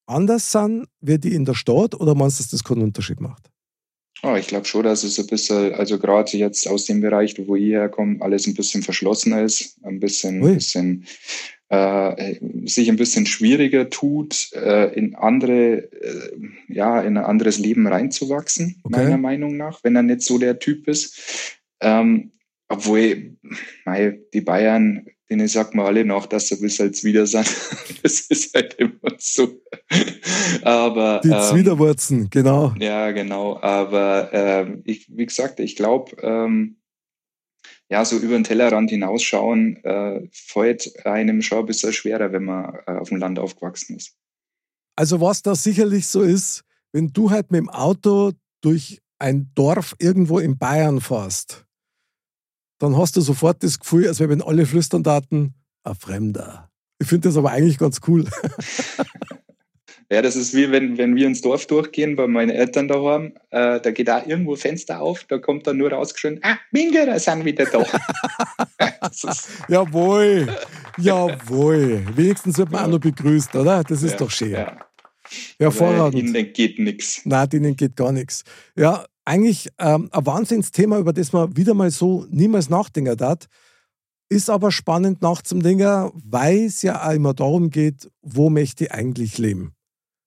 anders 0.07 0.51
sind, 0.53 0.87
wie 1.01 1.19
die 1.19 1.35
in 1.35 1.45
der 1.45 1.55
Stadt 1.55 1.95
oder 1.95 2.15
meinst 2.15 2.39
du, 2.39 2.45
dass 2.45 2.51
das 2.53 2.65
keinen 2.65 2.83
Unterschied 2.83 3.21
macht? 3.21 3.51
Oh, 4.23 4.35
ich 4.35 4.47
glaube 4.47 4.65
schon, 4.65 4.83
dass 4.83 5.05
es 5.05 5.19
ein 5.19 5.27
bisschen, 5.27 5.75
also 5.75 5.99
gerade 5.99 6.37
jetzt 6.37 6.67
aus 6.69 6.87
dem 6.87 7.01
Bereich, 7.01 7.35
wo 7.47 7.55
ich 7.55 7.71
herkomme, 7.71 8.21
alles 8.21 8.47
ein 8.47 8.55
bisschen 8.55 8.83
verschlossener 8.83 9.43
ist, 9.43 9.77
ein 9.85 10.01
bisschen, 10.01 10.43
Ui. 10.43 10.55
bisschen 10.55 11.07
äh, 11.69 12.37
sich 12.65 12.89
ein 12.89 12.97
bisschen 12.97 13.27
schwieriger 13.27 13.91
tut, 13.91 14.53
äh, 14.55 14.95
in 14.95 15.15
andere, 15.15 15.91
äh, 15.93 16.31
ja, 16.69 17.01
in 17.03 17.19
ein 17.19 17.25
anderes 17.25 17.59
Leben 17.59 17.87
reinzuwachsen, 17.87 18.81
okay. 18.85 18.97
meiner 18.97 19.19
Meinung 19.19 19.57
nach, 19.57 19.85
wenn 19.85 19.97
er 19.97 20.03
nicht 20.03 20.23
so 20.23 20.39
der 20.39 20.59
Typ 20.59 20.89
ist. 20.89 21.59
Ähm, 21.81 22.33
obwohl, 22.69 23.37
mei, 23.85 24.19
die 24.33 24.41
Bayern 24.41 25.07
denen 25.29 25.49
sagt 25.49 25.75
man 25.75 25.87
alle 25.87 26.05
noch, 26.05 26.27
dass 26.27 26.49
sie 26.49 26.57
bis 26.57 26.81
als 26.81 27.05
wieder 27.05 27.27
sind. 27.27 27.47
das 28.03 28.21
ist 28.21 28.55
halt 28.55 28.75
immer 28.75 29.17
so. 29.19 29.61
Aber 30.63 31.21
die 31.23 31.31
ähm, 31.31 31.41
Zwiderwurzen, 31.41 32.31
genau. 32.31 32.75
Ja, 32.79 33.11
genau. 33.13 33.61
Aber 33.61 34.31
ähm, 34.33 34.83
ich, 34.85 35.07
wie 35.09 35.27
gesagt, 35.27 35.61
ich 35.61 35.77
glaube, 35.77 36.17
ähm, 36.23 36.77
ja, 37.89 38.05
so 38.05 38.17
über 38.17 38.35
den 38.35 38.45
Tellerrand 38.45 38.91
hinausschauen, 38.91 39.77
äh, 39.85 40.29
fällt 40.33 41.07
einem 41.07 41.43
schon 41.43 41.61
ein 41.61 41.67
bisschen 41.67 41.93
schwerer, 41.93 42.33
wenn 42.33 42.45
man 42.45 42.79
äh, 42.87 42.93
auf 42.93 43.09
dem 43.09 43.19
Land 43.19 43.39
aufgewachsen 43.39 43.97
ist. 43.97 44.17
Also 44.97 45.21
was 45.21 45.43
da 45.43 45.55
sicherlich 45.55 46.07
so 46.09 46.23
ist, 46.23 46.65
wenn 46.93 47.13
du 47.13 47.31
halt 47.31 47.51
mit 47.51 47.61
dem 47.61 47.69
Auto 47.69 48.33
durch 48.63 49.01
ein 49.19 49.51
Dorf 49.55 49.95
irgendwo 49.99 50.39
in 50.39 50.59
Bayern 50.59 51.01
fährst, 51.01 51.67
dann 52.79 52.97
hast 52.97 53.17
du 53.17 53.21
sofort 53.21 53.63
das 53.63 53.79
Gefühl, 53.79 54.09
als 54.09 54.21
wenn 54.21 54.43
alle 54.43 54.67
flüstern 54.67 55.03
daten, 55.03 55.55
ein 55.85 55.95
Fremder. 55.95 56.71
Ich 56.99 57.09
finde 57.09 57.29
das 57.29 57.37
aber 57.37 57.51
eigentlich 57.51 57.79
ganz 57.79 58.01
cool. 58.09 58.25
Ja, 60.11 60.23
das 60.23 60.37
ist 60.37 60.55
wie 60.55 60.71
wenn, 60.71 60.99
wenn 60.99 61.17
wir 61.17 61.27
ins 61.27 61.41
Dorf 61.41 61.67
durchgehen 61.67 62.15
bei 62.15 62.29
meinen 62.29 62.51
Eltern 62.51 62.87
daheim, 62.87 63.33
äh, 63.51 63.81
da 63.81 63.91
geht 63.91 64.07
da 64.07 64.25
irgendwo 64.25 64.55
Fenster 64.55 65.01
auf, 65.01 65.25
da 65.25 65.39
kommt 65.39 65.67
dann 65.67 65.79
nur 65.79 65.91
rausgeschrien, 65.91 66.39
ah, 66.43 66.57
Mingerer 66.71 67.19
sind 67.19 67.45
wieder 67.45 67.65
da. 67.65 67.85
jawohl, 69.69 70.47
jawohl. 70.99 72.05
Wenigstens 72.15 72.57
wird 72.57 72.71
man 72.71 72.85
auch 72.85 72.91
noch 72.91 73.01
begrüßt, 73.01 73.57
oder? 73.57 73.83
Das 73.83 74.05
ist 74.05 74.13
ja, 74.13 74.17
doch 74.19 74.31
schön. 74.31 74.53
Ja. 74.53 74.77
Hervorragend. 75.59 76.23
Ihnen 76.23 76.53
geht 76.53 76.79
nichts. 76.79 77.23
Nein, 77.25 77.49
ihnen 77.53 77.75
geht 77.75 77.97
gar 77.97 78.13
nichts. 78.13 78.45
Ja, 78.77 79.05
eigentlich 79.25 79.71
ähm, 79.79 80.09
ein 80.13 80.27
Wahnsinnsthema, 80.27 80.99
über 80.99 81.13
das 81.13 81.33
man 81.33 81.57
wieder 81.57 81.75
mal 81.75 81.91
so 81.91 82.27
niemals 82.31 82.71
nachdenken 82.71 83.19
hat. 83.19 83.47
Ist 84.29 84.51
aber 84.51 84.71
spannend 84.71 85.21
nachzudenken, 85.23 86.11
weil 86.15 86.67
es 86.67 86.83
ja 86.83 87.07
auch 87.07 87.13
immer 87.13 87.35
darum 87.35 87.71
geht, 87.71 88.11
wo 88.23 88.51
möchte 88.51 88.85
ich 88.85 88.93
eigentlich 88.93 89.39
leben. 89.39 89.76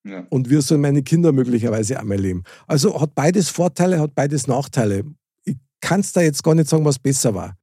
Ja. 0.03 0.25
Und 0.29 0.49
wie 0.49 0.61
sollen 0.61 0.81
meine 0.81 1.03
Kinder 1.03 1.31
möglicherweise 1.31 1.99
einmal 1.99 2.19
leben. 2.19 2.43
Also 2.67 2.99
hat 2.99 3.15
beides 3.15 3.49
Vorteile, 3.49 3.99
hat 3.99 4.15
beides 4.15 4.47
Nachteile. 4.47 5.03
Ich 5.43 5.57
kann 5.81 5.99
es 5.99 6.13
da 6.13 6.21
jetzt 6.21 6.43
gar 6.43 6.55
nicht 6.55 6.69
sagen, 6.69 6.85
was 6.85 6.99
besser 6.99 7.33
war. 7.35 7.57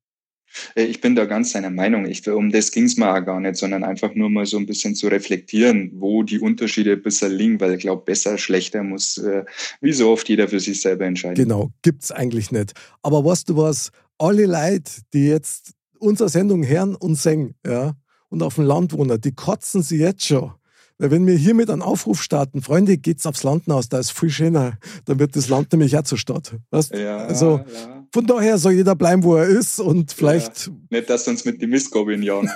Äh, 0.75 0.85
ich 0.85 1.01
bin 1.01 1.15
da 1.15 1.25
ganz 1.25 1.53
seiner 1.53 1.71
Meinung. 1.71 2.07
Ich, 2.07 2.29
um 2.29 2.51
das 2.51 2.71
ging 2.71 2.85
es 2.85 2.97
mir 2.97 3.13
auch 3.13 3.25
gar 3.25 3.41
nicht, 3.41 3.57
sondern 3.57 3.85
einfach 3.85 4.15
nur 4.15 4.31
mal 4.31 4.47
so 4.47 4.57
ein 4.59 4.67
bisschen 4.67 4.95
zu 4.95 5.09
reflektieren, 5.09 5.93
wo 5.95 6.23
die 6.23 6.39
Unterschiede 6.39 6.93
ein 6.93 7.03
bisschen 7.03 7.33
liegen, 7.33 7.61
weil 7.61 7.75
ich 7.75 7.81
glaube, 7.81 8.05
besser, 8.05 8.39
schlechter 8.39 8.83
muss 8.83 9.19
äh, 9.19 9.45
wie 9.81 9.93
so 9.93 10.11
oft 10.11 10.29
jeder 10.29 10.49
für 10.49 10.61
sich 10.61 10.81
selber 10.81 11.07
entscheiden. 11.07 11.43
Genau, 11.43 11.71
gibt 11.83 12.05
es 12.05 12.13
eigentlich 12.13 12.53
nicht. 12.53 12.73
Aber 13.03 13.25
weißt 13.25 13.49
du 13.49 13.57
was, 13.57 13.91
alle 14.19 14.47
Leute, 14.47 14.91
die 15.13 15.29
jetzt 15.29 15.73
unsere 15.99 16.29
Sendung 16.29 16.67
hören 16.67 16.95
und 16.95 17.17
singen, 17.17 17.55
ja, 17.67 17.95
und 18.29 18.43
auf 18.43 18.57
dem 18.57 18.65
Land 18.65 18.93
wohnen, 18.93 19.21
die 19.21 19.33
kotzen 19.33 19.83
sie 19.83 19.99
jetzt 19.99 20.27
schon. 20.27 20.53
Weil 20.99 21.11
wenn 21.11 21.27
wir 21.27 21.37
hiermit 21.37 21.69
einen 21.69 21.83
Aufruf 21.83 22.23
starten, 22.23 22.63
Freunde, 22.63 22.97
geht's 22.97 23.27
aufs 23.27 23.43
Land 23.43 23.65
hinaus, 23.65 23.89
da 23.89 23.99
ist 23.99 24.13
viel 24.13 24.31
schöner, 24.31 24.79
dann 25.05 25.19
wird 25.19 25.37
das 25.37 25.49
Land 25.49 25.73
nämlich 25.73 25.97
auch 25.97 26.05
zur 26.05 26.17
Stadt. 26.17 26.55
Weißt? 26.71 26.95
Ja, 26.95 27.19
also 27.19 27.59
ja. 27.59 28.07
von 28.13 28.27
daher 28.27 28.57
soll 28.57 28.73
jeder 28.73 28.95
bleiben, 28.95 29.23
wo 29.23 29.37
er 29.37 29.47
ist 29.47 29.79
und 29.79 30.13
vielleicht. 30.13 30.69
Ja. 30.69 30.73
Nicht, 30.91 31.11
dass 31.11 31.29
uns 31.29 31.45
mit 31.45 31.61
die 31.61 31.67
Mistgabeln 31.67 32.23
jagen. 32.23 32.51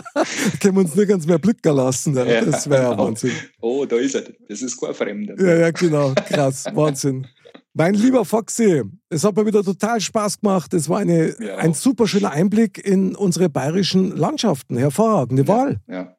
können 0.60 0.76
wir 0.76 0.80
uns 0.80 0.94
nirgends 0.94 1.26
mehr 1.26 1.38
blicken 1.38 1.74
lassen. 1.74 2.14
Ja. 2.14 2.44
Das 2.44 2.68
wäre 2.68 2.82
ja 2.82 2.90
genau. 2.90 3.06
Wahnsinn. 3.06 3.32
Oh, 3.60 3.86
da 3.86 3.96
ist 3.96 4.14
er. 4.14 4.24
Das 4.48 4.60
ist 4.60 4.78
kein 4.78 4.92
Fremder. 4.92 5.40
Ja, 5.40 5.56
ja, 5.56 5.70
genau. 5.70 6.12
Krass. 6.14 6.66
Wahnsinn. 6.74 7.26
Mein 7.72 7.94
lieber 7.94 8.24
Foxy, 8.24 8.82
es 9.08 9.22
hat 9.24 9.36
mir 9.36 9.46
wieder 9.46 9.62
total 9.62 10.00
Spaß 10.00 10.40
gemacht. 10.40 10.74
Es 10.74 10.88
war 10.88 10.98
eine, 10.98 11.34
ja. 11.40 11.56
ein 11.58 11.74
super 11.74 12.08
schöner 12.08 12.32
Einblick 12.32 12.84
in 12.84 13.14
unsere 13.14 13.48
bayerischen 13.48 14.16
Landschaften. 14.16 14.76
Hervorragende 14.76 15.46
Wahl. 15.46 15.80
Ja. 15.86 16.17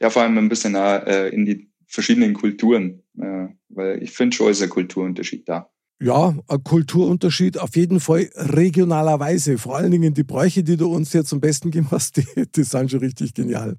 Ja, 0.00 0.10
vor 0.10 0.22
allem 0.22 0.38
ein 0.38 0.48
bisschen 0.48 0.74
äh, 0.74 1.28
in 1.28 1.44
die 1.44 1.70
verschiedenen 1.86 2.34
Kulturen, 2.34 3.02
äh, 3.18 3.48
weil 3.68 4.02
ich 4.02 4.12
finde 4.12 4.36
schon, 4.36 4.50
ist 4.50 4.62
ein 4.62 4.68
Kulturunterschied 4.68 5.48
da. 5.48 5.70
Ja, 6.02 6.36
ein 6.48 6.64
Kulturunterschied 6.64 7.58
auf 7.58 7.76
jeden 7.76 8.00
Fall 8.00 8.28
regionalerweise. 8.34 9.56
Vor 9.56 9.76
allen 9.76 9.92
Dingen 9.92 10.14
die 10.14 10.24
Bräuche, 10.24 10.64
die 10.64 10.76
du 10.76 10.92
uns 10.92 11.12
hier 11.12 11.24
zum 11.24 11.40
Besten 11.40 11.70
gegeben 11.70 11.92
hast, 11.92 12.16
die, 12.36 12.50
die 12.50 12.64
sind 12.64 12.90
schon 12.90 13.00
richtig 13.00 13.34
genial. 13.34 13.76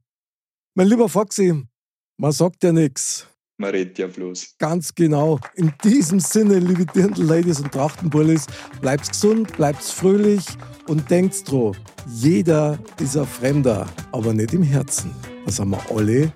Mein 0.76 0.88
lieber 0.88 1.10
Foxy, 1.10 1.54
man 2.18 2.32
sagt 2.32 2.64
ja 2.64 2.72
nichts. 2.72 3.28
Man 3.64 3.72
redet 3.72 3.98
ja 3.98 4.08
bloß. 4.08 4.56
Ganz 4.60 4.94
genau. 4.94 5.40
In 5.56 5.72
diesem 5.86 6.20
Sinne, 6.20 6.60
liebe 6.60 6.86
Dirndl-Ladies 6.86 7.62
und 7.62 7.72
Trachtenbullis, 7.72 8.46
bleibt's 8.82 9.08
gesund, 9.08 9.56
bleibt's 9.56 9.90
fröhlich 9.90 10.44
und 10.90 11.10
denkt's 11.10 11.46
dran, 11.46 11.72
jeder 12.14 12.78
ist 13.00 13.16
ein 13.16 13.26
Fremder, 13.26 13.88
aber 14.12 14.34
nicht 14.34 14.54
im 14.54 14.64
Herzen. 14.64 15.12
Das 15.46 15.62
haben 15.62 15.70
wir 15.70 15.82
alle 15.96 16.34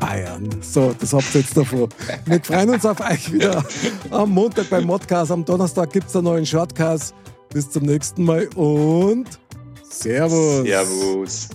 Bayern. 0.00 0.50
So, 0.60 0.92
das 0.98 1.12
habt 1.12 1.32
ihr 1.36 1.42
jetzt 1.42 1.56
davor. 1.56 1.88
Wir 2.24 2.42
freuen 2.42 2.70
uns 2.70 2.84
auf 2.84 2.98
euch 2.98 3.32
wieder 3.32 3.64
am 4.10 4.30
Montag 4.30 4.68
beim 4.68 4.86
Modcast. 4.86 5.30
Am 5.30 5.44
Donnerstag 5.44 5.92
gibt 5.92 6.08
es 6.08 6.16
einen 6.16 6.24
neuen 6.24 6.44
Shortcast. 6.44 7.14
Bis 7.50 7.70
zum 7.70 7.84
nächsten 7.84 8.24
Mal 8.24 8.48
und 8.56 9.28
Servus. 9.88 10.64
Servus. 10.66 11.48